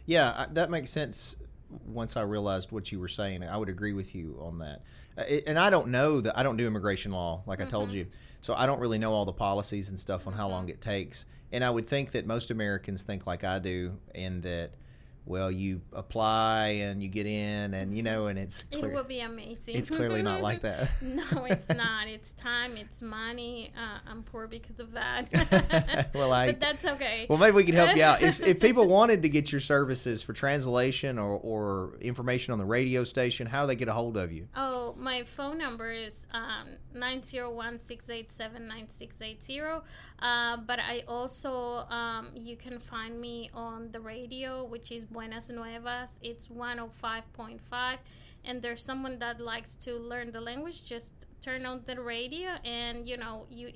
Yeah, 0.06 0.44
that 0.52 0.68
makes 0.70 0.90
sense. 0.90 1.36
Once 1.86 2.16
I 2.16 2.22
realized 2.22 2.72
what 2.72 2.92
you 2.92 3.00
were 3.00 3.08
saying, 3.08 3.42
I 3.42 3.56
would 3.56 3.68
agree 3.68 3.92
with 3.92 4.14
you 4.14 4.38
on 4.40 4.58
that. 4.58 4.82
Uh, 5.18 5.22
it, 5.28 5.44
and 5.46 5.58
I 5.58 5.70
don't 5.70 5.88
know 5.88 6.20
that 6.20 6.38
I 6.38 6.42
don't 6.42 6.56
do 6.56 6.66
immigration 6.66 7.12
law, 7.12 7.42
like 7.46 7.60
I 7.60 7.64
told 7.64 7.92
you, 7.92 8.06
so 8.40 8.54
I 8.54 8.66
don't 8.66 8.80
really 8.80 8.98
know 8.98 9.12
all 9.12 9.24
the 9.24 9.32
policies 9.32 9.88
and 9.88 9.98
stuff 9.98 10.26
on 10.26 10.32
how 10.32 10.48
long 10.48 10.68
it 10.68 10.80
takes. 10.80 11.26
And 11.52 11.62
I 11.64 11.70
would 11.70 11.86
think 11.86 12.12
that 12.12 12.26
most 12.26 12.50
Americans 12.50 13.02
think 13.02 13.26
like 13.26 13.44
I 13.44 13.58
do, 13.58 13.98
in 14.14 14.40
that, 14.42 14.72
well, 15.26 15.50
you 15.50 15.80
apply 15.92 16.68
and 16.68 17.02
you 17.02 17.08
get 17.08 17.26
in, 17.26 17.74
and 17.74 17.96
you 17.96 18.02
know, 18.02 18.26
and 18.26 18.38
it's 18.38 18.64
it 18.70 18.90
will 18.92 19.04
be 19.04 19.20
amazing 19.20 19.76
it's 19.76 19.88
clearly 19.90 20.22
not 20.22 20.40
like 20.42 20.60
that. 20.68 20.90
no 21.02 21.44
it's 21.46 21.68
not 21.70 22.06
it's 22.08 22.32
time 22.34 22.76
it's 22.76 23.00
money 23.02 23.72
uh, 23.76 23.98
i'm 24.10 24.22
poor 24.22 24.46
because 24.46 24.78
of 24.80 24.92
that 24.92 25.28
Well, 26.14 26.32
I- 26.32 26.46
but 26.52 26.60
that's 26.60 26.84
okay 26.84 27.26
Well, 27.28 27.38
maybe 27.38 27.56
we 27.56 27.64
can 27.64 27.74
help 27.74 27.96
you 27.96 28.02
out. 28.02 28.22
If, 28.22 28.40
if 28.40 28.60
people 28.68 28.86
wanted 28.86 29.22
to 29.22 29.28
get 29.28 29.50
your 29.52 29.60
services 29.60 30.22
for 30.22 30.32
translation 30.32 31.18
or, 31.18 31.38
or 31.38 31.96
information 32.00 32.52
on 32.52 32.58
the 32.58 32.64
radio 32.64 33.04
station, 33.04 33.46
how 33.46 33.62
do 33.62 33.66
they 33.68 33.76
get 33.76 33.88
a 33.88 33.92
hold 33.92 34.16
of 34.16 34.32
you? 34.32 34.48
Oh, 34.56 34.94
my 34.98 35.22
phone 35.24 35.58
number 35.58 35.90
is 35.90 36.26
um, 36.32 36.68
901-687-9680. 36.94 39.82
Uh, 40.20 40.56
but 40.58 40.78
I 40.78 41.02
also, 41.08 41.78
um, 41.90 42.28
you 42.34 42.56
can 42.56 42.78
find 42.78 43.20
me 43.20 43.50
on 43.54 43.90
the 43.92 44.00
radio, 44.00 44.64
which 44.64 44.90
is 44.92 45.04
Buenas 45.14 45.48
Nuevas. 45.48 46.18
It's 46.22 46.48
105.5. 46.48 47.98
And 48.44 48.60
there's 48.60 48.84
someone 48.84 49.18
that 49.20 49.40
likes 49.40 49.74
to 49.76 49.94
learn 49.94 50.30
the 50.32 50.40
language, 50.40 50.84
just 50.84 51.14
turn 51.40 51.64
on 51.64 51.82
the 51.86 51.98
radio 52.02 52.50
and, 52.64 53.08
you 53.08 53.16
know, 53.16 53.46
you... 53.48 53.70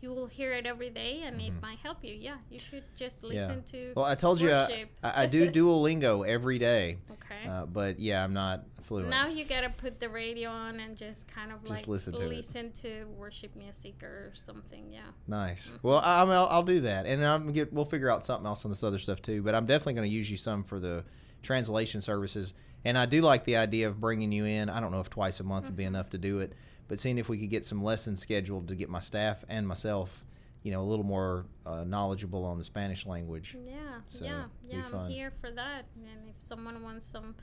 you 0.00 0.08
you 0.08 0.14
will 0.14 0.26
hear 0.26 0.52
it 0.52 0.66
every 0.66 0.90
day, 0.90 1.22
and 1.24 1.40
it 1.40 1.52
might 1.60 1.78
help 1.78 1.98
you. 2.02 2.14
Yeah, 2.14 2.36
you 2.50 2.58
should 2.58 2.84
just 2.96 3.22
listen 3.22 3.62
to. 3.64 3.76
Mm-hmm. 3.76 4.00
Well, 4.00 4.06
I 4.06 4.14
told 4.14 4.40
you 4.40 4.50
uh. 4.50 4.68
I, 5.02 5.24
I 5.24 5.26
do 5.26 5.50
Duolingo 5.50 6.26
every 6.26 6.58
day, 6.58 6.98
okay. 7.10 7.48
uh, 7.48 7.66
but 7.66 7.98
yeah, 7.98 8.24
I'm 8.24 8.32
not 8.32 8.64
fluent. 8.82 9.10
Now 9.10 9.28
you 9.28 9.44
gotta 9.44 9.70
put 9.70 10.00
the 10.00 10.08
radio 10.08 10.50
on 10.50 10.80
and 10.80 10.96
just 10.96 11.28
kind 11.28 11.52
of 11.52 11.60
Just 11.60 11.70
like 11.70 11.88
listen 11.88 12.14
to 12.14 12.30
it. 12.30 12.74
to 12.82 13.04
worship 13.16 13.54
music 13.54 14.02
or 14.02 14.32
something. 14.34 14.90
Yeah. 14.90 15.00
Nice. 15.26 15.72
Well, 15.82 15.98
I, 15.98 16.22
I'm, 16.22 16.30
I'll, 16.30 16.46
I'll 16.46 16.62
do 16.62 16.80
that, 16.80 17.06
and 17.06 17.24
I'm 17.24 17.52
get. 17.52 17.72
We'll 17.72 17.84
figure 17.84 18.10
out 18.10 18.24
something 18.24 18.46
else 18.46 18.64
on 18.64 18.70
this 18.70 18.82
other 18.82 18.98
stuff 18.98 19.20
too. 19.20 19.42
But 19.42 19.54
I'm 19.54 19.66
definitely 19.66 19.94
going 19.94 20.08
to 20.08 20.14
use 20.14 20.30
you 20.30 20.36
some 20.36 20.64
for 20.64 20.80
the 20.80 21.04
translation 21.42 22.00
services, 22.00 22.54
and 22.84 22.96
I 22.96 23.06
do 23.06 23.20
like 23.20 23.44
the 23.44 23.56
idea 23.56 23.88
of 23.88 24.00
bringing 24.00 24.32
you 24.32 24.44
in. 24.44 24.70
I 24.70 24.80
don't 24.80 24.90
know 24.90 25.00
if 25.00 25.10
twice 25.10 25.40
a 25.40 25.44
month 25.44 25.66
would 25.66 25.76
be 25.76 25.84
enough 25.84 26.10
to 26.10 26.18
do 26.18 26.40
it, 26.40 26.54
but 26.88 27.00
seeing 27.00 27.18
if 27.18 27.28
we 27.28 27.38
could 27.38 27.50
get 27.50 27.64
some 27.64 27.82
lessons 27.82 28.20
scheduled 28.20 28.68
to 28.68 28.74
get 28.74 28.88
my 28.88 29.00
staff 29.00 29.44
and 29.48 29.68
myself, 29.68 30.24
you 30.62 30.72
know, 30.72 30.80
a 30.80 30.84
little 30.84 31.04
more 31.04 31.46
uh, 31.66 31.84
knowledgeable 31.84 32.44
on 32.44 32.58
the 32.58 32.64
Spanish 32.64 33.06
language. 33.06 33.56
Yeah. 33.64 33.74
So, 34.08 34.24
yeah. 34.24 34.44
Yeah. 34.68 34.82
fun. 34.84 35.06
I'm 35.06 35.10
here 35.10 35.32
for 35.40 35.50
that. 35.50 35.84
And 35.96 36.28
if 36.28 36.40
someone 36.42 36.82
wants 36.82 37.06
some 37.06 37.34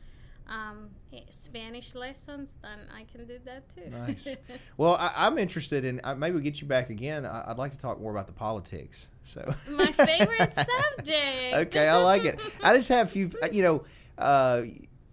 um, 0.47 0.89
eh, 1.13 1.21
Spanish 1.29 1.95
lessons, 1.95 2.58
then 2.62 2.79
I 2.95 3.03
can 3.03 3.25
do 3.25 3.39
that 3.45 3.63
too. 3.73 3.89
Nice. 3.89 4.27
Well, 4.77 4.95
I, 4.95 5.13
I'm 5.15 5.38
interested 5.38 5.86
in. 5.86 6.01
Uh, 6.03 6.15
maybe 6.15 6.34
we'll 6.34 6.43
get 6.43 6.60
you 6.60 6.67
back 6.67 6.89
again. 6.89 7.25
I, 7.25 7.51
I'd 7.51 7.58
like 7.58 7.71
to 7.71 7.77
talk 7.77 7.99
more 8.01 8.12
about 8.12 8.27
the 8.27 8.34
politics. 8.34 9.08
So. 9.23 9.55
My 9.71 9.91
favorite 9.91 10.53
subject. 10.55 11.53
okay, 11.53 11.88
I 11.88 11.97
like 11.97 12.25
it. 12.25 12.41
I 12.62 12.75
just 12.75 12.89
have 12.89 13.08
a 13.08 13.10
few. 13.10 13.31
You 13.51 13.62
know, 13.62 13.84
uh, 14.17 14.63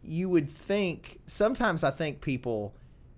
you 0.02 0.28
would 0.28 0.50
think 0.50 1.20
sometimes 1.26 1.84
I 1.84 1.90
think 1.90 2.20
people 2.20 2.74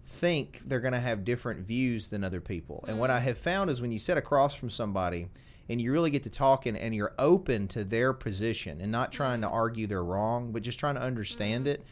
think 0.06 0.60
they're 0.66 0.80
going 0.80 0.92
to 0.92 1.00
have 1.00 1.24
different 1.24 1.60
views 1.60 2.08
than 2.08 2.24
other 2.24 2.40
people, 2.40 2.84
and 2.88 2.98
what 2.98 3.10
I 3.10 3.18
mm. 3.18 3.22
have 3.22 3.38
found 3.38 3.70
is 3.70 3.80
when 3.80 3.92
you 3.92 3.98
sit 3.98 4.16
across 4.16 4.54
from 4.54 4.70
somebody 4.70 5.28
and 5.68 5.80
you 5.80 5.92
really 5.92 6.10
get 6.10 6.22
to 6.24 6.30
talking 6.30 6.76
and 6.76 6.94
you're 6.94 7.14
open 7.18 7.68
to 7.68 7.84
their 7.84 8.12
position 8.12 8.80
and 8.80 8.92
not 8.92 9.12
trying 9.12 9.40
to 9.40 9.46
mm. 9.46 9.52
argue 9.52 9.86
they're 9.86 10.04
wrong, 10.04 10.52
but 10.52 10.62
just 10.62 10.78
trying 10.78 10.94
to 10.96 11.02
understand 11.02 11.66
mm. 11.66 11.70
it. 11.70 11.86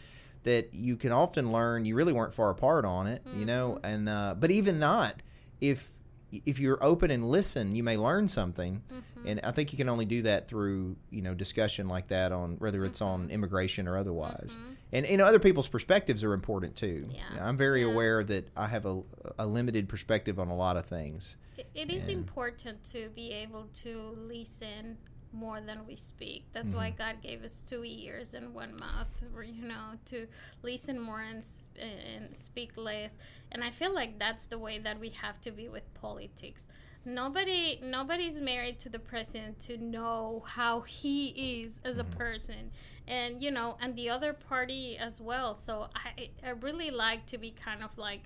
That 0.45 0.75
you 0.75 0.97
can 0.97 1.13
often 1.13 1.53
learn 1.53 1.85
you 1.85 1.95
really 1.95 2.13
weren't 2.13 2.35
far 2.35 2.51
apart 2.51 2.85
on 2.85 3.07
it, 3.07 3.23
you 3.27 3.33
mm-hmm. 3.33 3.45
know, 3.45 3.79
and 3.85 4.09
uh, 4.09 4.35
but 4.37 4.51
even 4.51 4.81
not 4.81 5.23
if 5.61 5.92
if 6.33 6.59
you're 6.59 6.83
open 6.83 7.11
and 7.11 7.29
listen, 7.29 7.75
you 7.75 7.83
may 7.83 7.97
learn 7.97 8.27
something. 8.29 8.83
Mm-hmm. 8.89 9.29
And 9.29 9.41
I 9.45 9.53
think 9.53 9.73
you 9.73 9.77
can 9.77 9.89
only 9.89 10.05
do 10.05 10.23
that 10.23 10.49
through 10.49 10.97
you 11.11 11.23
know 11.23 11.35
discussion 11.35 11.89
like 11.89 12.09
that 12.09 12.33
on 12.33 12.57
whether 12.59 12.85
it's 12.85 13.01
on 13.01 13.23
mm-hmm. 13.23 13.31
immigration 13.31 13.87
or 13.87 13.97
otherwise. 13.97 14.59
Mm-hmm. 14.59 14.73
And 14.93 15.07
you 15.09 15.17
know 15.17 15.27
other 15.27 15.39
people's 15.39 15.69
perspectives 15.69 16.25
are 16.25 16.33
important 16.33 16.77
too. 16.77 17.07
Yeah. 17.11 17.21
You 17.31 17.37
know, 17.37 17.43
I'm 17.43 17.57
very 17.57 17.83
Yeah. 17.83 17.93
aware 17.93 18.25
that 18.25 18.49
I 18.57 18.67
have 18.67 18.87
a, 18.87 19.03
a 19.39 19.47
limited 19.47 19.89
perspective 19.89 20.41
on 20.41 20.49
a 20.49 20.57
lot 20.57 20.77
of 20.77 20.87
things. 20.87 21.37
It- 21.57 21.67
it 21.75 21.91
is 21.91 22.09
important 22.09 22.83
to 22.93 23.11
be 23.15 23.31
able 23.31 23.69
to 23.83 24.17
listen 24.17 24.97
more 25.33 25.61
than 25.61 25.87
we 25.87 25.97
speak. 25.97 26.47
That's 26.53 26.73
why 26.73 26.91
Mm-hmm. 26.91 26.97
God 26.97 27.17
gave 27.23 27.43
us 27.45 27.61
two 27.61 27.85
ears 27.85 28.35
and 28.35 28.55
one 28.55 28.77
mouth, 28.77 29.09
you 29.45 29.67
know, 29.67 29.95
to 30.07 30.27
listen 30.63 30.99
more 30.99 31.21
and, 31.21 31.45
and 31.81 32.37
speak 32.37 32.77
less. 32.77 33.17
And 33.51 33.63
I 33.63 33.71
feel 33.71 33.95
like 33.95 34.19
that's 34.19 34.47
the 34.47 34.59
way 34.59 34.79
that 34.79 34.99
we 35.01 35.11
have 35.11 35.41
to 35.43 35.51
be 35.51 35.69
with 35.69 35.93
politics. 35.95 36.67
Nobody, 37.05 37.81
nobody's 37.83 38.41
married 38.41 38.79
to 38.81 38.89
the 38.89 38.99
president 38.99 39.59
to 39.61 39.77
know 39.77 40.45
how 40.47 40.81
he 40.83 41.63
is 41.63 41.81
as 41.85 41.99
a 41.99 42.05
Mm-hmm. 42.05 42.05
person, 42.05 42.71
and 43.09 43.43
you 43.43 43.51
know, 43.51 43.77
and 43.81 43.97
the 43.97 44.09
other 44.11 44.33
party 44.33 44.97
as 44.99 45.21
well. 45.21 45.55
So 45.55 45.89
I, 45.97 46.31
I 46.47 46.51
really 46.51 46.91
like 46.91 47.27
to 47.27 47.39
be 47.39 47.51
kind 47.51 47.83
of 47.83 47.99
like, 47.99 48.23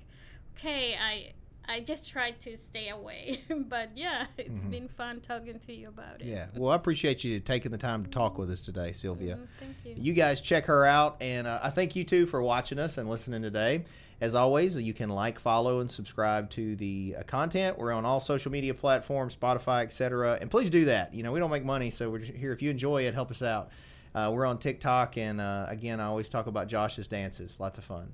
okay, 0.57 0.95
I 0.97 1.33
I 1.69 1.81
just 1.81 2.09
try 2.09 2.31
to 2.31 2.57
stay 2.57 2.89
away. 2.89 3.43
but 3.69 3.91
yeah, 3.97 4.27
it's 4.39 4.63
been 4.63 4.89
fun 4.89 5.21
talking 5.21 5.59
to 5.59 5.73
you 5.75 5.89
about 5.89 6.21
it. 6.21 6.27
Mm-hmm. 6.27 6.31
Yeah. 6.31 6.47
Well, 6.57 6.71
I 6.73 6.77
appreciate 6.77 7.25
you 7.25 7.41
taking 7.41 7.73
the 7.73 7.79
time 7.79 8.05
to 8.05 8.11
talk 8.11 8.39
with 8.39 8.51
us 8.51 8.61
today, 8.61 8.93
Sylvia. 8.93 9.37
Mhm, 9.37 9.47
thank 9.61 9.77
you. 9.85 9.95
You 9.97 10.13
guys 10.13 10.41
check 10.41 10.65
her 10.67 10.85
out, 10.87 11.17
and 11.21 11.47
uh, 11.47 11.61
I 11.63 11.71
thank 11.71 11.97
you 11.97 12.05
too 12.05 12.27
for 12.27 12.43
watching 12.43 12.79
us 12.79 12.99
and 12.99 13.09
listening 13.09 13.43
today. 13.43 13.85
As 14.21 14.35
always, 14.35 14.81
you 14.81 14.95
can 14.95 15.11
like, 15.11 15.39
follow, 15.39 15.81
and 15.81 15.91
subscribe 15.91 16.49
to 16.51 16.75
the 16.77 17.17
uh, 17.19 17.23
content. 17.25 17.77
We're 17.79 17.93
on 17.93 18.07
all 18.07 18.19
social 18.21 18.51
media 18.51 18.73
platforms, 18.73 19.37
Spotify, 19.37 19.83
etc. 19.83 20.39
And 20.41 20.51
please 20.51 20.71
do 20.71 20.87
that. 20.87 21.13
You 21.13 21.23
know, 21.23 21.33
we 21.33 21.39
don't 21.39 21.51
make 21.51 21.65
money, 21.67 21.91
so 21.91 22.09
we're 22.09 22.21
here. 22.21 22.53
If 22.53 22.63
you 22.63 22.71
enjoy 22.71 23.03
it, 23.03 23.13
help 23.13 23.31
us 23.31 23.43
out. 23.43 23.69
Uh, 24.17 24.31
we're 24.31 24.47
on 24.47 24.57
TikTok, 24.57 25.19
and 25.19 25.43
uh, 25.43 25.67
again, 25.69 26.01
I 26.01 26.07
always 26.07 26.31
talk 26.31 26.47
about 26.47 26.69
Josh's 26.69 27.07
dances. 27.07 27.61
Lots 27.61 27.77
of 27.77 27.85
fun. 27.85 28.11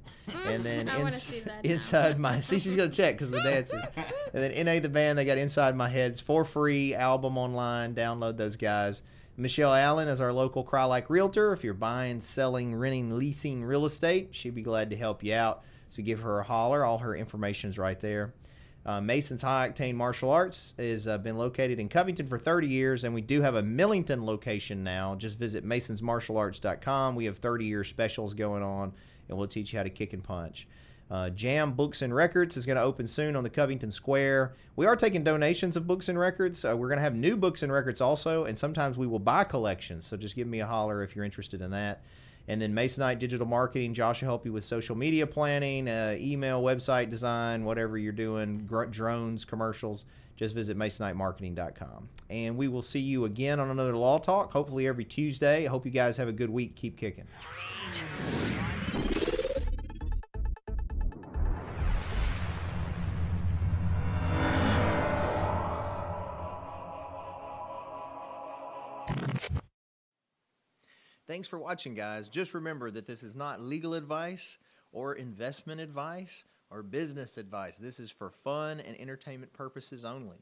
And 0.47 0.65
then 0.65 0.89
ins- 0.99 1.23
see 1.23 1.41
that 1.41 1.65
inside 1.65 2.19
my 2.19 2.41
see, 2.41 2.59
she's 2.59 2.75
gonna 2.75 2.91
check 2.91 3.15
because 3.15 3.31
the 3.31 3.41
dances. 3.41 3.87
and 3.97 4.05
then 4.43 4.67
NA 4.67 4.81
the 4.81 4.89
band, 4.89 5.17
they 5.17 5.25
got 5.25 5.39
Inside 5.39 5.77
My 5.77 5.89
Heads 5.89 6.19
for 6.19 6.45
free 6.45 6.93
album 6.93 7.39
online. 7.39 7.95
Download 7.95 8.37
those 8.37 8.57
guys. 8.57 9.05
Michelle 9.37 9.73
Allen 9.73 10.09
is 10.09 10.21
our 10.21 10.33
local 10.33 10.65
Crye-Leike 10.65 11.09
Realtor. 11.09 11.53
If 11.53 11.63
you're 11.63 11.73
buying, 11.73 12.21
selling, 12.21 12.75
renting, 12.75 13.17
leasing 13.17 13.63
real 13.63 13.87
estate, 13.87 14.31
she'd 14.33 14.57
be 14.57 14.63
glad 14.63 14.91
to 14.91 14.97
help 14.97 15.23
you 15.23 15.35
out. 15.35 15.63
So 15.89 16.03
give 16.03 16.21
her 16.23 16.41
a 16.41 16.43
holler. 16.43 16.85
All 16.85 16.99
her 16.99 17.15
information 17.15 17.71
is 17.71 17.79
right 17.79 18.01
there. 18.01 18.35
Uh, 18.85 19.01
Mason's 19.01 19.43
High 19.43 19.69
Octane 19.69 19.95
Martial 19.95 20.31
Arts 20.31 20.75
has 20.77 21.07
uh, 21.07 21.19
been 21.19 21.39
located 21.39 21.79
in 21.79 21.89
Covington 21.89 22.27
for 22.27 22.39
30 22.39 22.67
years, 22.67 23.05
and 23.05 23.15
we 23.15 23.21
do 23.21 23.41
have 23.41 23.55
a 23.55 23.63
Millington 23.63 24.27
location 24.27 24.83
now. 24.83 25.15
Just 25.15 25.39
visit 25.39 25.65
masonsmartialarts.com. 25.65 27.15
We 27.15 27.25
have 27.27 27.39
30 27.39 27.65
year 27.65 27.85
specials 27.85 28.35
going 28.35 28.63
on, 28.63 28.93
and 29.29 29.39
we'll 29.39 29.47
teach 29.47 29.73
you 29.73 29.79
how 29.79 29.85
to 29.85 29.91
kick 29.91 30.13
and 30.13 30.23
punch. 30.23 30.67
Uh, 31.13 31.29
Jam 31.31 31.73
Books 31.73 32.03
and 32.03 32.15
Records 32.15 32.57
is 32.57 32.65
going 32.65 32.77
to 32.77 32.83
open 32.83 33.07
soon 33.07 33.37
on 33.37 33.45
the 33.45 33.51
Covington 33.51 33.91
Square. 33.91 34.55
We 34.77 34.87
are 34.87 34.97
taking 34.97 35.23
donations 35.23 35.77
of 35.77 35.87
books 35.87 36.09
and 36.09 36.19
records. 36.19 36.65
Uh, 36.65 36.75
we're 36.75 36.89
going 36.89 36.97
to 36.99 37.05
have 37.05 37.15
new 37.15 37.37
books 37.37 37.63
and 37.63 37.71
records 37.71 38.01
also, 38.01 38.47
and 38.47 38.59
sometimes 38.59 38.97
we 38.97 39.07
will 39.07 39.19
buy 39.19 39.45
collections. 39.45 40.07
So 40.07 40.17
just 40.17 40.35
give 40.35 40.49
me 40.49 40.61
a 40.61 40.67
holler 40.67 41.03
if 41.03 41.15
you're 41.15 41.27
interested 41.27 41.61
in 41.61 41.71
that. 41.73 42.03
And 42.49 42.61
then 42.61 42.75
Masonite 42.75 43.19
Digital 43.19 43.47
Marketing, 43.47 43.95
Josh 43.95 44.21
will 44.21 44.29
help 44.29 44.45
you 44.45 44.53
with 44.53 44.65
social 44.65 44.97
media 44.97 45.27
planning, 45.27 45.89
uh, 45.89 46.17
email, 46.19 46.63
website 46.63 47.09
design, 47.09 47.65
whatever 47.65 47.97
you're 47.99 48.13
doing, 48.13 48.67
gr- 48.67 48.85
drones, 48.85 49.45
commercials. 49.45 50.05
Just 50.37 50.55
visit 50.55 50.77
masonitemarketing.com. 50.77 52.09
And 52.31 52.57
we 52.57 52.67
will 52.67 52.83
see 52.83 53.01
you 53.01 53.27
again 53.27 53.61
on 53.61 53.71
another 53.71 53.95
Law 53.95 54.19
Talk, 54.19 54.51
hopefully 54.51 54.89
every 54.89 55.05
Tuesday. 55.05 55.67
I 55.67 55.69
hope 55.69 55.85
you 55.85 55.93
guys 55.93 56.17
have 56.17 56.29
a 56.29 56.33
good 56.33 56.51
week. 56.51 56.75
Keep 56.75 56.97
kicking. 56.97 57.27
Thanks 71.33 71.49
for 71.49 71.59
watching, 71.59 71.95
guys. 71.95 72.29
Just 72.29 72.53
remember 72.53 72.91
that 72.91 73.07
this 73.07 73.23
is 73.23 73.35
not 73.35 73.59
legal 73.59 73.95
advice 73.95 74.59
or 74.93 75.15
investment 75.15 75.81
advice 75.81 76.45
or 76.69 76.83
business 76.83 77.39
advice. 77.39 77.79
This 77.79 78.01
is 78.01 78.11
for 78.11 78.29
fun 78.45 78.81
and 78.81 79.01
entertainment 79.01 79.51
purposes 79.55 80.05
only. 80.05 80.37